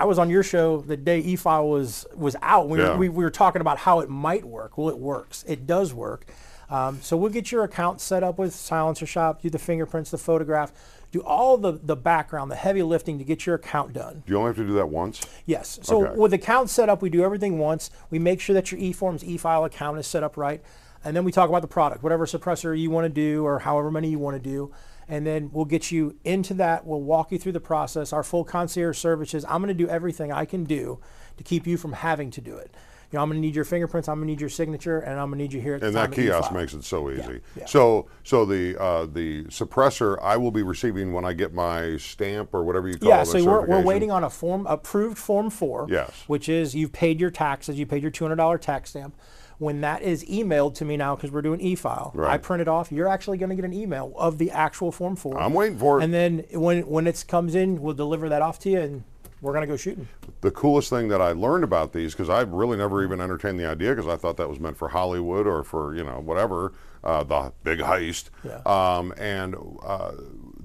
[0.00, 2.70] I was on your show the day e-file was was out.
[2.70, 2.92] We, Yeah.
[2.92, 4.78] were, we, we were talking about how it might work.
[4.78, 5.44] Well, it works.
[5.46, 6.24] It does work.
[6.70, 10.16] Um, so we'll get your account set up with Silencer Shop, do the fingerprints, the
[10.18, 10.72] photograph,
[11.12, 14.22] do all the the background, the heavy lifting to get your account done.
[14.26, 15.20] Do you only have to do that once?
[15.44, 15.78] Yes.
[15.82, 16.18] So Okay.
[16.18, 17.90] with account set up, we do everything once.
[18.08, 20.62] We make sure that your eForms e-file account is set up right,
[21.04, 23.90] and then we talk about the product, whatever suppressor you want to do or however
[23.90, 24.70] many you want to do,
[25.10, 26.86] and then we'll get you into that.
[26.86, 28.12] We'll walk you through the process.
[28.12, 29.44] Our full concierge services.
[29.48, 31.00] I'm going to do everything I can do
[31.36, 32.70] to keep you from having to do it.
[33.10, 34.08] You know, I'm going to need your fingerprints.
[34.08, 35.96] I'm going to need your signature, and I'm going to need you here at And
[35.96, 37.40] the that kiosk makes it so easy.
[37.56, 37.66] yeah.
[37.66, 42.54] So, so the uh, the suppressor I will be receiving when I get my stamp
[42.54, 43.12] or whatever you call it.
[43.12, 45.88] Yeah, so we're, we're waiting on a form approved form four.
[45.90, 46.22] Yes.
[46.28, 49.16] Which is you've paid your taxes, you paid your two hundred dollar tax stamp.
[49.60, 52.90] When that is emailed to me now, because we're doing e-file, I print it off.
[52.90, 55.38] You're actually going to get an email of the actual form four.
[55.38, 56.04] I'm waiting for it.
[56.04, 59.04] And then when when it comes in, we'll deliver that off to you, and
[59.42, 60.08] we're going to go shooting.
[60.40, 63.66] the coolest thing that I learned about these because I've really never even entertained the
[63.68, 66.72] idea because I thought that was meant for Hollywood or for you know whatever
[67.04, 68.30] uh, the big heist.
[68.42, 68.62] Yeah.
[68.64, 70.12] Um, and uh,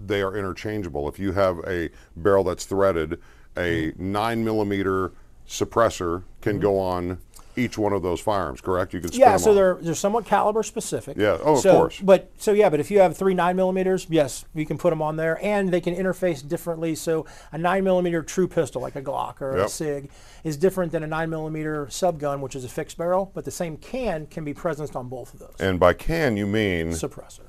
[0.06, 1.10] they are interchangeable.
[1.10, 3.20] If you have a barrel that's threaded,
[3.58, 4.12] a Mm-hmm.
[4.14, 5.12] nine millimeter
[5.48, 7.18] suppressor can go on
[7.56, 8.62] each one of those firearms.
[8.62, 8.94] Correct?
[8.94, 9.56] You can spin Yeah, them so on.
[9.56, 11.18] they're they're somewhat caliber specific.
[11.18, 12.00] Yeah, oh, of so, course.
[12.00, 15.02] But so yeah, but if you have three nine millimeters, yes, you can put them
[15.02, 16.96] on there, and they can interface differently.
[16.96, 19.66] So a nine millimeter true pistol, like a Glock or Yep.
[19.66, 20.10] a Sig,
[20.44, 23.32] is different than a nine millimeter sub gun, which is a fixed barrel.
[23.34, 25.56] But the same can can be present on both of those.
[25.60, 27.42] And by can you mean Suppressor.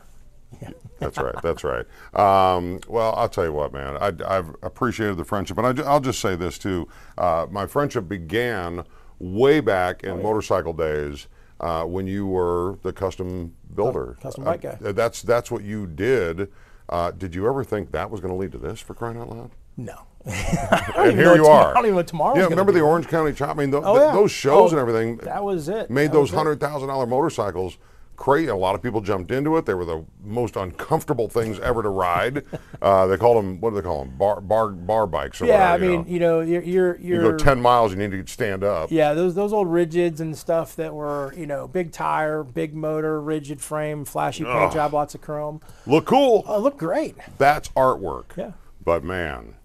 [0.98, 1.34] That's right.
[1.42, 1.84] That's right.
[2.14, 3.96] Um, well, I'll tell you what, man.
[3.98, 6.88] I, I've appreciated the friendship, and I, will just say this too.
[7.18, 8.84] Uh, my friendship began
[9.18, 11.28] way back Oh, in motorcycle days
[11.60, 14.92] uh, when you were the custom builder, custom bike Uh, guy.
[14.92, 16.50] that's that's what you did.
[16.88, 18.80] Uh, did you ever think that was going to lead to this?
[18.80, 19.50] For crying out loud!
[19.76, 19.94] No.
[20.26, 21.70] and here you are.
[21.70, 22.78] I don't even know what tomorrow's Yeah, remember be.
[22.80, 23.56] the Orange County Chop?
[23.56, 24.12] I mean, th- Oh, th- yeah.
[24.12, 25.16] those shows Oh, and everything.
[25.18, 25.88] that was it.
[25.90, 27.78] Made That those hundred thousand dollar motorcycles
[28.16, 28.48] crazy.
[28.48, 29.66] A lot of people jumped into it.
[29.66, 32.44] They were the most uncomfortable things ever to ride.
[32.82, 34.16] uh, they called them what do they call them?
[34.16, 35.84] Bar bar bar bikes or Yeah, I whatever.
[35.84, 36.10] you mean, know.
[36.10, 38.90] you know, you're you're, you go ten miles, you need to stand up.
[38.90, 43.20] Yeah, those those old rigids and stuff that were, you know, big tire, big motor,
[43.20, 45.60] rigid frame, flashy paint job, lots of chrome.
[45.86, 46.44] Look cool.
[46.46, 47.16] Oh, look great.
[47.38, 48.36] That's artwork.
[48.36, 48.52] Yeah.
[48.84, 49.56] But man,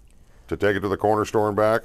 [0.52, 1.84] to take it to the corner store and back.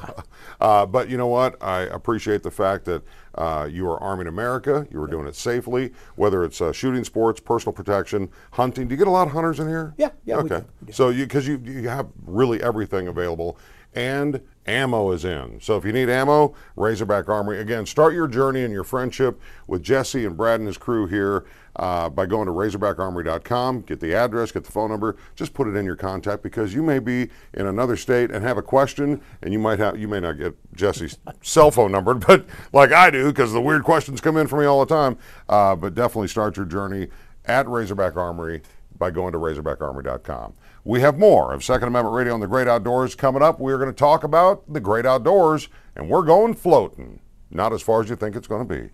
[0.60, 1.62] uh, but you know what?
[1.62, 3.02] I appreciate the fact that
[3.34, 4.86] uh, you are arming America.
[4.90, 8.88] You are doing it safely, whether it's uh, shooting sports, personal protection, hunting.
[8.88, 9.94] Do you get a lot of hunters in here?
[9.96, 10.64] Yeah, yeah, we Okay.
[10.84, 13.58] do, So you because you you have really everything available.
[13.92, 15.58] And ammo is in.
[15.60, 17.58] So if you need ammo, Razorback Armory.
[17.58, 21.44] Again, start your journey and your friendship with Jesse and Brad and his crew here
[21.76, 23.82] uh, by going to RazorbackArmory.com.
[23.82, 25.16] Get the address, get the phone number.
[25.34, 28.58] Just put it in your contact because you may be in another state and have
[28.58, 32.46] a question, and you might have you may not get Jesse's cell phone number, but
[32.72, 35.18] like I do because the weird questions come in for me all the time.
[35.48, 37.08] Uh, but definitely start your journey
[37.44, 38.62] at Razorback Armory
[38.98, 40.54] by going to RazorbackArmory.com.
[40.84, 43.60] We have more of Second Amendment Radio on the Great Outdoors coming up.
[43.60, 47.20] We're going to talk about the Great Outdoors, and we're going floating.
[47.50, 48.90] Not as far as you think it's going to be.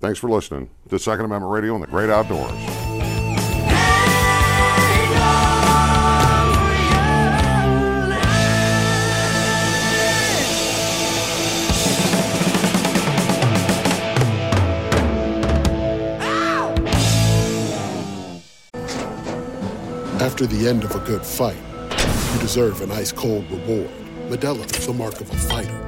[0.00, 2.52] Thanks for listening to Second Amendment Radio on the Great Outdoors.
[20.20, 21.56] After the end of a good fight,
[22.32, 23.90] you deserve an ice cold reward.
[24.28, 25.87] Modelo is the mark of a fighter.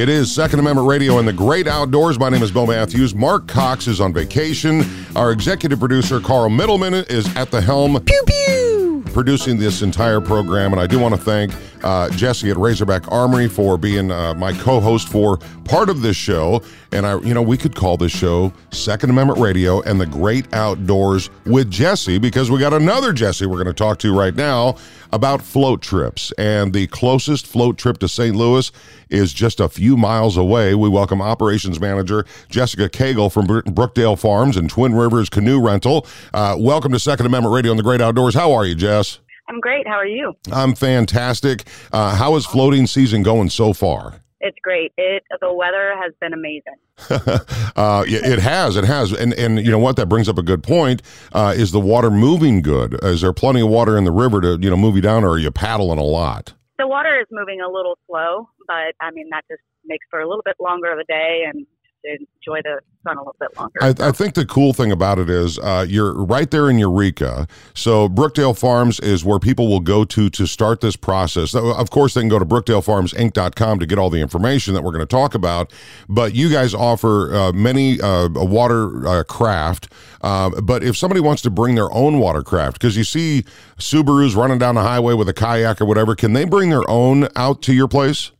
[0.00, 2.18] It is Second Amendment Radio and the Great Outdoors.
[2.18, 3.14] My name is Bill Matthews.
[3.14, 4.82] Mark Cox is on vacation.
[5.14, 8.02] Our executive producer, Carl Middleman, is at the helm.
[8.02, 9.04] Pew, pew.
[9.12, 10.72] Producing this entire program.
[10.72, 11.52] And I do want to thank
[11.84, 15.36] uh, Jesse at Razorback Armory for being uh, my co host for
[15.66, 16.62] part of this show.
[16.92, 20.52] And I, you know, we could call this show Second Amendment Radio and the Great
[20.52, 24.76] Outdoors with Jesse because we got another Jesse we're going to talk to right now
[25.12, 26.32] about float trips.
[26.38, 28.34] And the closest float trip to St.
[28.34, 28.72] Louis
[29.08, 30.74] is just a few miles away.
[30.74, 36.06] We welcome operations manager Jessica Cagle from Brookdale Farms and Twin Rivers Canoe Rental.
[36.34, 38.34] Uh, welcome to Second Amendment Radio and the Great Outdoors.
[38.34, 39.20] How are you, Jess?
[39.48, 39.86] I'm great.
[39.86, 40.32] How are you?
[40.52, 41.64] I'm fantastic.
[41.92, 44.22] Uh, how is floating season going so far?
[44.40, 44.92] It's great.
[44.96, 46.76] It the weather has been amazing.
[47.76, 49.96] uh, yeah, it has, it has, and and you know what?
[49.96, 51.02] That brings up a good point.
[51.32, 52.98] Uh, is the water moving good?
[53.02, 55.32] Is there plenty of water in the river to you know move you down, or
[55.32, 56.54] are you paddling a lot?
[56.78, 60.28] The water is moving a little slow, but I mean that just makes for a
[60.28, 61.66] little bit longer of a day and
[62.04, 63.82] enjoy the sun a little bit longer.
[63.82, 67.46] I, I think the cool thing about it is uh, you're right there in Eureka.
[67.74, 71.54] So Brookdale Farms is where people will go to to start this process.
[71.54, 75.00] Of course, they can go to brookdalefarmsinc.com to get all the information that we're going
[75.00, 75.72] to talk about.
[76.08, 79.92] But you guys offer uh, many uh, water uh, craft.
[80.22, 83.44] Uh, but if somebody wants to bring their own watercraft, because you see
[83.78, 87.28] Subarus running down the highway with a kayak or whatever, can they bring their own
[87.36, 88.30] out to your place?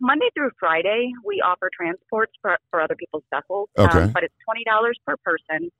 [0.00, 3.98] Monday through Friday, we offer transports for, for other people's vessels, Okay.
[4.02, 5.70] um, but it's twenty dollars per person,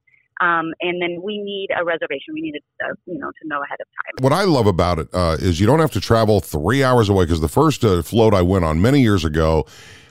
[0.40, 2.34] um, and then we need a reservation.
[2.34, 4.22] We need it, uh, you know, to know ahead of time.
[4.22, 7.24] What I love about it uh, is you don't have to travel three hours away
[7.24, 9.66] because the first uh, float I went on many years ago,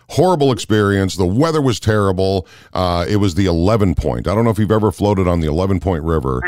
[0.10, 1.16] horrible experience.
[1.16, 2.48] The weather was terrible.
[2.74, 4.28] Uh, it was the 11 point.
[4.28, 6.42] I don't know if you've ever floated on the 11 point river.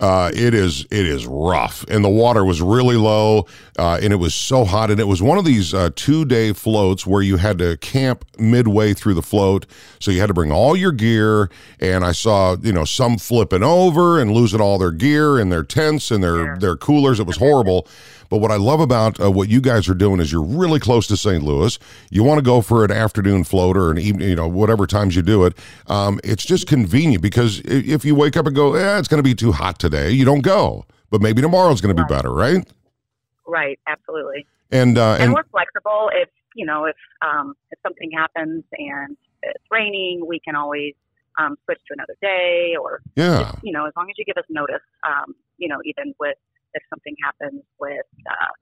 [0.00, 0.16] I have not.
[0.16, 3.46] Uh, it is it is rough, and the water was really low,
[3.78, 6.52] uh, and it was so hot, and it was one of these uh, two day
[6.52, 9.66] floats where you had to camp midway through the float,
[9.98, 11.50] so you had to bring all your gear.
[11.80, 15.64] And I saw you know some flipping over and losing all their gear and their
[15.64, 17.20] tents and their their coolers.
[17.20, 17.88] It was horrible.
[18.28, 21.06] But what I love about uh, what you guys are doing is you're really close
[21.08, 21.42] to St.
[21.42, 21.78] Louis.
[22.10, 25.16] You want to go for an afternoon float or an evening, you know, whatever times
[25.16, 25.56] you do it.
[25.86, 29.24] Um, it's just convenient because if you wake up and go, eh, it's going to
[29.24, 30.84] be too hot today, you don't go.
[31.10, 32.66] But maybe tomorrow's going to be better, right?
[33.46, 34.46] Right, absolutely.
[34.72, 36.10] And uh, and, and we're flexible.
[36.12, 40.94] If you know, if um, if something happens and it's raining, we can always
[41.38, 43.42] um, switch to another day, or Yeah.
[43.52, 44.82] just, you know, as long as you give us notice.
[45.06, 46.36] Um, you know, even with
[46.76, 48.52] if something happens with uh,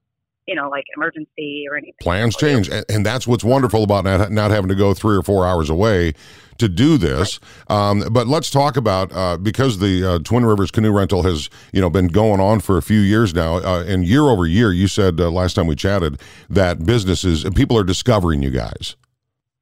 [0.46, 1.94] you know, like emergency or anything.
[2.02, 5.22] plans change and, and that's what's wonderful about not, not having to go three or
[5.22, 6.12] four hours away
[6.58, 10.92] to do this um, but let's talk about uh, because the uh, twin rivers canoe
[10.92, 14.24] rental has you know been going on for a few years now uh, and year
[14.24, 18.42] over year you said uh, last time we chatted that businesses and people are discovering
[18.42, 18.96] you guys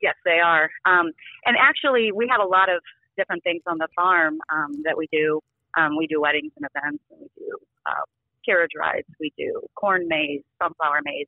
[0.02, 0.68] Yes, they are.
[0.84, 1.12] Um,
[1.46, 2.82] and actually, we have a lot of
[3.16, 5.40] different things on the farm um, that we do.
[5.78, 8.02] Um, we do weddings and events, and we do uh,
[8.44, 9.06] carriage rides.
[9.20, 11.26] We do corn maze, sunflower maze,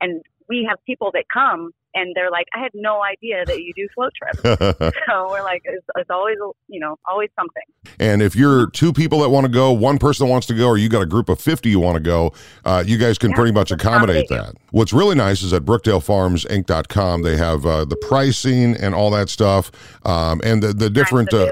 [0.00, 3.72] and we have people that come and they're like, "I had no idea that you
[3.74, 4.40] do float trips."
[5.06, 6.38] so we're like, it's, it's always,
[6.68, 7.62] you know, always something.
[8.00, 10.78] and if you're two people that want to go one person wants to go or
[10.78, 12.32] you got a group of 50 you want to go
[12.64, 17.22] uh, you guys can Yeah, pretty much accommodate that what's really nice is at brookdalefarmsinc.com
[17.22, 19.70] they have uh, the pricing and all that stuff
[20.06, 21.50] um, and the, the different uh,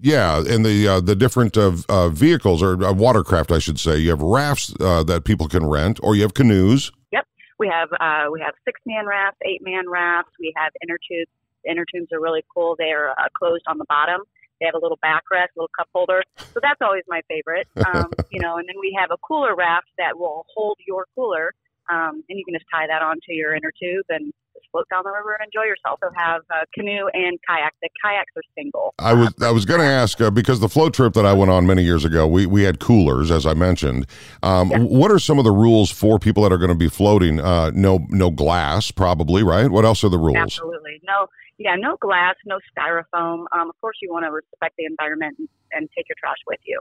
[0.00, 3.98] yeah and the uh, the different uh, uh, vehicles or uh, watercraft i should say
[3.98, 7.26] you have rafts uh, that people can rent or you have canoes Yep.
[7.58, 10.32] We have uh, we have six man rafts, eight man rafts.
[10.38, 11.30] We have inner tubes.
[11.64, 12.74] The inner tubes are really cool.
[12.78, 14.22] They're uh, closed on the bottom.
[14.60, 16.22] They have a little backrest, a little cup holder.
[16.38, 17.68] So that's always my favorite.
[17.90, 21.52] Um, you know, and then we have a cooler raft that will hold your cooler,
[21.90, 24.32] um, and you can just tie that onto your inner tube and
[24.72, 25.98] float down the river and enjoy yourself.
[26.02, 27.74] So have uh, canoe and kayak.
[27.82, 28.94] The kayaks are single.
[28.98, 31.50] I was I was going to ask uh, because the float trip that I went
[31.50, 34.06] on many years ago, we we had coolers as I mentioned.
[34.42, 37.40] Um, What are some of the rules for people that are going to be floating?
[37.40, 39.70] Uh, no no glass, probably right.
[39.70, 40.36] What else are the rules?
[40.36, 41.00] Absolutely.
[41.04, 41.26] No,
[41.58, 43.44] yeah, no glass, no styrofoam.
[43.52, 46.60] Um, of course, you want to respect the environment and, and take your trash with
[46.64, 46.80] you.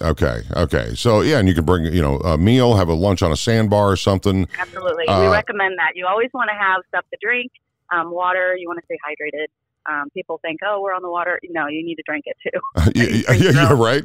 [0.00, 0.94] Okay, okay.
[0.94, 3.36] So yeah, and you can bring you know a meal, have a lunch on a
[3.36, 4.48] sandbar or something.
[4.58, 5.06] Absolutely.
[5.06, 5.92] Uh, we recommend that.
[5.94, 7.52] You always want to have stuff to drink,
[7.92, 8.56] um, water.
[8.56, 9.46] You want to stay hydrated.
[9.90, 11.40] Um, people think, oh, we're on the water.
[11.50, 12.92] No, you need to drink it too.
[12.94, 14.02] yeah, yeah, yeah, right.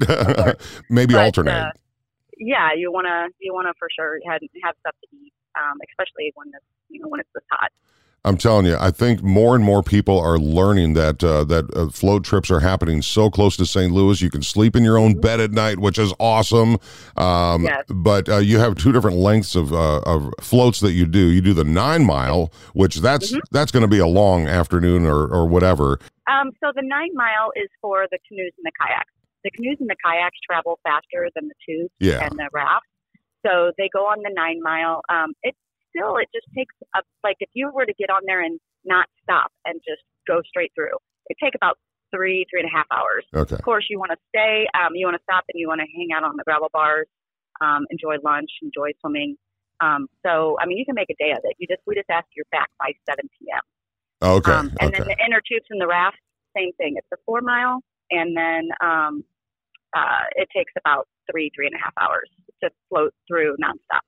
[0.90, 1.52] Maybe But, alternate.
[1.52, 1.72] uh,
[2.38, 5.78] yeah, you want to you want to for sure have, have stuff to eat, um,
[5.90, 7.72] especially when this you know when it's this hot.
[8.28, 11.88] I'm telling you, I think more and more people are learning that uh, that uh,
[11.89, 13.91] float trips are happening so close to St.
[13.93, 14.21] Louis.
[14.21, 16.78] You can sleep in your own bed at night, which is awesome.
[17.15, 17.86] Um, Yes.
[17.89, 21.19] But uh, you have two different lengths of, uh, of floats that you do.
[21.28, 25.25] You do the nine mile, which that's that's going to be a long afternoon or
[25.28, 25.99] or whatever.
[26.30, 29.11] Um, so the nine mile is for the canoes and the kayaks.
[29.45, 32.25] The canoes and the kayaks travel faster than the tubes Yeah.
[32.25, 32.88] and the rafts.
[33.45, 35.01] So they go on the nine mile.
[35.09, 35.55] Um, it
[35.98, 39.08] still, it just takes up, like if you were to get on there and not
[39.24, 40.95] stop and just go straight through,
[41.28, 41.78] it take about
[42.14, 43.26] three, three and a half hours.
[43.34, 43.56] Okay.
[43.56, 45.88] Of course, you want to stay, um, you want to stop and you want to
[45.89, 47.08] hang out on the gravel bars,
[47.60, 49.36] um, enjoy lunch, enjoy swimming.
[49.82, 51.56] Um, so, I mean, you can make a day of it.
[51.58, 53.62] You just, we just ask you're back by 7 p.m.
[54.22, 54.52] Okay.
[54.52, 55.00] Um, and okay.
[55.00, 56.18] then the inner tubes and the raft,
[56.56, 56.95] same thing.
[56.98, 59.24] It's a four mile, and then um,
[59.95, 62.30] uh, it takes about three, three and a half hours
[62.64, 64.02] to float through nonstop.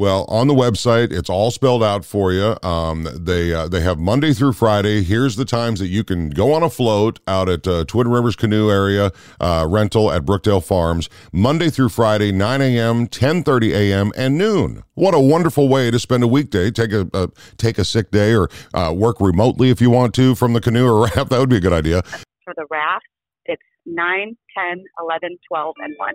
[0.00, 2.56] Well, on the website, it's all spelled out for you.
[2.62, 5.02] Um, they uh, they have Monday through Friday.
[5.02, 8.34] Here's the times that you can go on a float out at uh, Twin Rivers
[8.34, 11.10] Canoe Area uh, rental at Brookdale Farms.
[11.34, 14.84] Monday through Friday, 9 a.m., 10:30 a.m., and noon.
[14.94, 16.70] What a wonderful way to spend a weekday.
[16.70, 17.28] Take a, a
[17.58, 20.88] take a sick day or uh, work remotely if you want to from the canoe
[20.90, 21.28] or raft.
[21.28, 22.00] That would be a good idea.
[22.44, 23.04] For the raft,
[23.44, 26.14] it's 9, 10, 11, 12, and 1.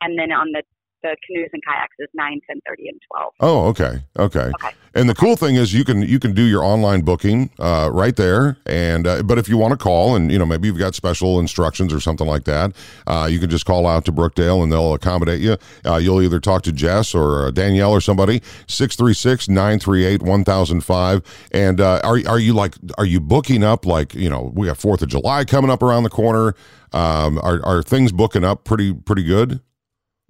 [0.00, 0.62] And then on the,
[1.02, 3.34] the canoes and kayaks is 9, 10, 30, and 12.
[3.40, 4.50] Oh, okay, okay.
[4.54, 4.70] okay.
[4.92, 8.16] And the cool thing is you can you can do your online booking uh, right
[8.16, 8.56] there.
[8.66, 11.38] And uh, but if you want to call and you know maybe you've got special
[11.38, 12.72] instructions or something like that,
[13.06, 15.56] uh, you can just call out to Brookdale and they'll accommodate you.
[15.86, 18.40] Uh, you'll either talk to Jess or uh, Danielle or somebody.
[18.66, 21.24] 636-938-1005.
[21.52, 24.76] And uh, are are you like are you booking up like you know we got
[24.76, 26.56] Fourth of July coming up around the corner?
[26.92, 29.60] Um, are are things booking up pretty pretty good?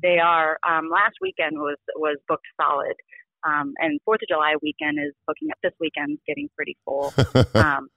[0.03, 0.59] They are.
[0.69, 2.95] Um, last weekend was was booked solid,
[3.47, 5.59] um, and Fourth of July weekend is booking up.
[5.63, 7.13] This weekend's getting pretty full.
[7.55, 7.89] um,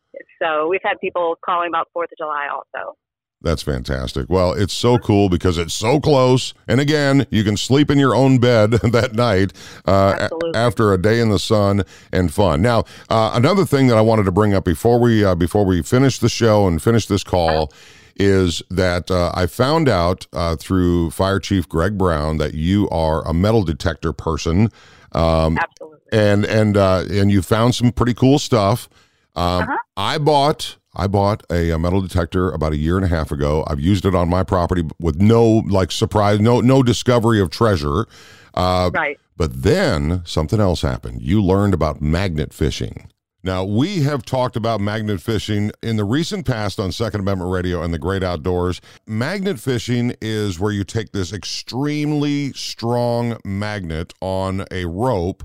[0.41, 2.95] so we've had people calling about Fourth of July also.
[3.43, 4.29] That's fantastic.
[4.29, 6.53] Well, it's so cool because it's so close.
[6.65, 9.51] And again, you can sleep in your own bed that night
[9.85, 11.83] uh, a- after a day in the sun
[12.13, 12.61] and fun.
[12.61, 15.81] Now, uh, another thing that I wanted to bring up before we uh, before we
[15.81, 17.71] finish the show and finish this call
[18.15, 23.27] is that uh, I found out uh, through Fire Chief Greg Brown that you are
[23.27, 24.69] a metal detector person.
[25.13, 25.99] Um, Absolutely.
[26.11, 28.87] And and uh, and you found some pretty cool stuff.
[29.35, 33.31] Um, I bought I bought a, a metal detector about a year and a half
[33.31, 33.63] ago.
[33.67, 38.05] I've used it on my property with no like surprise, no no discovery of treasure.
[38.53, 39.19] Uh, right.
[39.35, 41.21] But then something else happened.
[41.23, 43.09] You learned about magnet fishing.
[43.45, 47.83] Now, we have talked about magnet fishing in the recent past on Second Amendment Radio
[47.83, 48.79] and the Great Outdoors.
[49.05, 55.43] Magnet fishing is where you take this extremely strong magnet on a rope,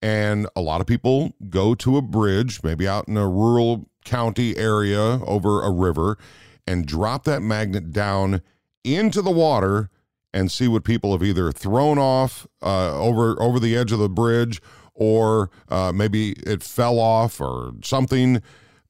[0.00, 4.56] and a lot of people go to a bridge, maybe out in a rural county
[4.56, 6.16] area over a river,
[6.66, 8.40] and drop that magnet down
[8.84, 9.90] into the water
[10.32, 14.08] and see what people have either thrown off uh, over over the edge of the
[14.08, 14.62] bridge
[14.94, 18.42] or uh, maybe it fell off or something.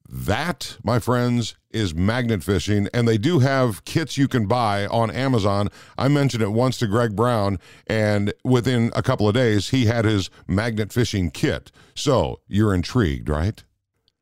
[0.07, 5.09] That, my friends, is magnet fishing, and they do have kits you can buy on
[5.09, 5.69] Amazon.
[5.97, 10.05] I mentioned it once to Greg Brown, and within a couple of days, he had
[10.05, 11.71] his magnet fishing kit.
[11.95, 13.63] So you're intrigued, right?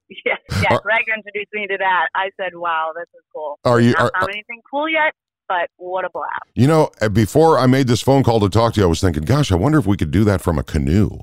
[0.25, 0.39] Yes.
[0.69, 2.07] Are- Greg introduced me to that.
[2.13, 5.13] I said, "Wow, this is cool." Are you- Not are- found anything cool yet,
[5.49, 6.43] but what a blast!
[6.53, 9.01] You know, uh, before I made this phone call to talk to you, I was
[9.01, 11.17] thinking, gosh, I wonder if we could do that from a canoe.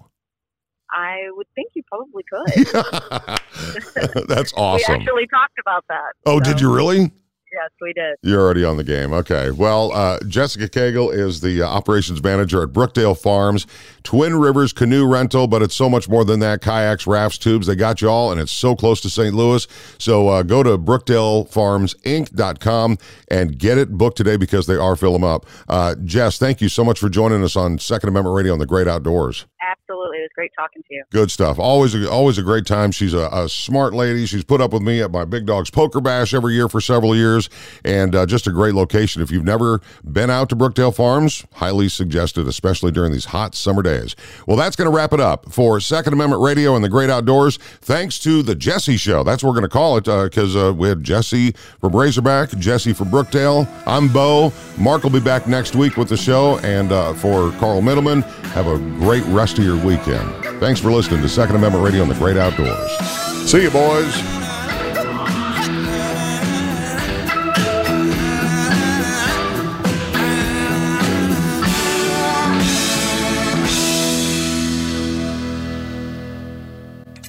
[0.91, 2.67] I would think you probably could.
[4.29, 4.85] That's awesome.
[4.89, 6.13] We actually talked about that.
[6.27, 7.11] Oh, did you really?
[7.53, 8.15] Yes, we did.
[8.23, 9.13] You're already on the game.
[9.13, 9.51] Okay.
[9.51, 13.67] Well, uh, Jessica Cagle is the uh, operations manager at Brookdale Farms,
[14.05, 16.63] Twin Rivers Canoe Rental, but it's so much more than that.
[16.63, 19.35] Kayaks, rafts, tubes, they got you all, and it's so close to St.
[19.35, 19.67] Louis.
[19.99, 25.45] So uh, go to BrookdaleFarmsInc.com and get it booked today because they are filling up.
[25.69, 28.67] Uh, Jess, thank you so much for joining us on Second Amendment Radio on the
[28.67, 29.47] Great Outdoors.
[29.61, 31.05] Absolutely, it was great talking to you.
[31.11, 31.59] Good stuff.
[31.59, 32.93] Always, a, always a great time.
[32.93, 34.27] She's a, a smart lady.
[34.27, 37.17] She's put up with me at my Big Dogs Poker Bash every year for several
[37.17, 37.49] years,
[37.85, 39.23] and uh, just a great location.
[39.23, 43.83] If you've never been out to Brookdale Farms, highly suggested, especially during these hot summer
[43.83, 44.15] days.
[44.47, 47.57] Well, that's going to wrap it up for Second Amendment Radio and the Great Outdoors.
[47.57, 49.25] Thanks to the Jesse Show.
[49.25, 52.93] That's what we're going to call it because uh, we had Jesse from Razorback, Jesse
[52.93, 53.69] from Brookdale.
[53.87, 54.53] I'm Bo.
[54.79, 58.67] Mark will be back next week with the show, and uh, for Carl Middleman, have
[58.67, 60.10] a great rest of your weekend.
[60.61, 62.99] Thanks for listening to Second Amendment Radio and the Great Outdoors.
[63.51, 64.15] See you, boys.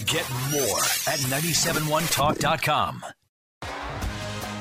[0.06, 3.06] Get more at 971talk.com.